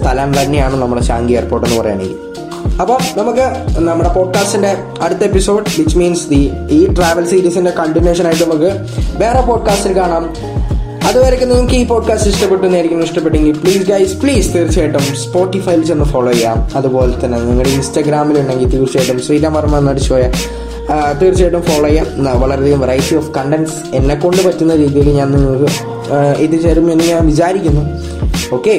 സ്ഥലം 0.00 0.32
തന്നെയാണ് 0.40 0.76
നമ്മുടെ 0.82 1.04
ശാങ്കി 1.10 1.34
എയർപോർട്ട് 1.38 1.66
എന്ന് 1.68 1.78
പറയുകയാണെങ്കിൽ. 1.80 2.18
അപ്പോൾ 2.82 2.98
നമുക്ക് 3.18 3.44
നമ്മുടെ 3.78 4.12
പോഡ്കാസ്റ്റിന്റെ 4.12 4.76
അടുത്ത 5.02 5.18
എപ്പിസോഡ് 5.18 5.64
വിച്ച് 5.78 5.98
മീൻസ് 5.98 6.28
ദി 6.28 6.50
ഈ 6.70 6.86
ട്രാവൽ 6.94 7.26
സീരീസിന്റെ 7.26 7.70
കണ്ടിന്യൂഷൻ 7.78 8.26
ആയിട്ട് 8.26 8.44
നമുക്ക് 8.44 8.70
വേറെ 9.18 9.40
പോഡ്കാസ്റ്റിൽ 9.40 9.96
കാണാം. 9.96 10.24
അതുവരെയ്ക്ക് 11.08 11.50
നിങ്ങൾക്ക് 11.50 11.74
ഈ 11.74 11.84
പോഡ്കാസ്റ്റ് 11.86 12.30
ഇഷ്ടപ്പെട്ടു 12.30 12.64
എന്നായിരിക്കും 12.66 13.02
ഇഷ്ടപ്പെട്ടെങ്കിൽ 13.04 13.52
പ്ലീസ് 13.52 13.86
ഗൈസ് 13.90 14.16
പ്ലീസ് 14.16 14.54
തീർച്ചയായിട്ടും 14.54 15.00
സ്പോട്ടിഫൈയിൽ 15.00 15.84
ചെന്ന് 15.84 16.04
ഫോളോ 16.04 16.32
ചെയ്യാം. 16.32 16.68
അതുപോലെ 16.76 17.24
തന്നെ 17.24 17.38
നിങ്ങളുടെ 17.38 17.70
ഇൻസ്റ്റാഗ്രാമിലുണ്ടെങ്കിൽ 17.70 18.68
തീർച്ചയായിട്ടും 18.68 19.22
ശ്രീരാം 19.22 19.54
വർമ്മ 19.54 19.78
എന്നടിച്ചു 19.78 20.12
പോയ 20.14 20.22
തീർച്ചയായിട്ടും 21.22 21.62
ഫോളോ 21.62 21.88
ചെയ്യാം. 21.88 22.40
വളരെയധികം 22.40 22.80
വെറൈറ്റി 22.80 23.16
ഓഫ് 23.16 23.30
കണ്ടന്റ്സ് 23.34 23.96
എന്നെ 23.96 24.14
കൊണ്ട് 24.14 24.46
പറ്റുന്ന 24.46 24.76
രീതിയിൽ 24.76 25.10
ഞാൻ 25.10 25.30
നിങ്ങൾക്ക് 25.32 25.72
എത്തിച്ചേരും 26.42 26.92
എന്ന് 26.92 27.04
ഞാൻ 27.04 27.26
വിചാരിക്കുന്നു. 27.26 27.84
ഓക്കെ 28.54 28.74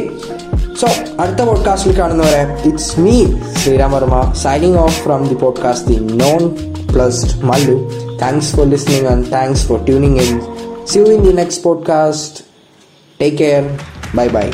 സോ 0.83 0.89
അടുത്ത 1.19 1.41
പോഡ്കാസ്റ്റിൽ 1.41 1.93
കാണുന്നവരെ 1.99 2.39
it's 2.65 2.93
me 2.99 3.13
Sreeram 3.59 3.91
Varma 3.91 4.17
signing 4.41 4.77
off 4.77 4.97
from 5.03 5.21
the 5.27 5.35
podcast 5.35 5.87
the 5.91 5.97
nonplussed 6.91 7.35
Mallu 7.43 7.77
thanks 8.21 8.51
for 8.55 8.65
listening 8.65 9.07
and 9.11 9.25
thanks 9.31 9.63
for 9.67 9.79
tuning 9.85 10.19
in 10.25 10.33
see 10.87 10.97
you 10.99 11.05
in 11.15 11.23
the 11.27 11.33
next 11.33 11.63
podcast 11.63 12.43
take 13.19 13.37
care 13.37 13.63
bye 14.15 14.27
bye 14.27 14.45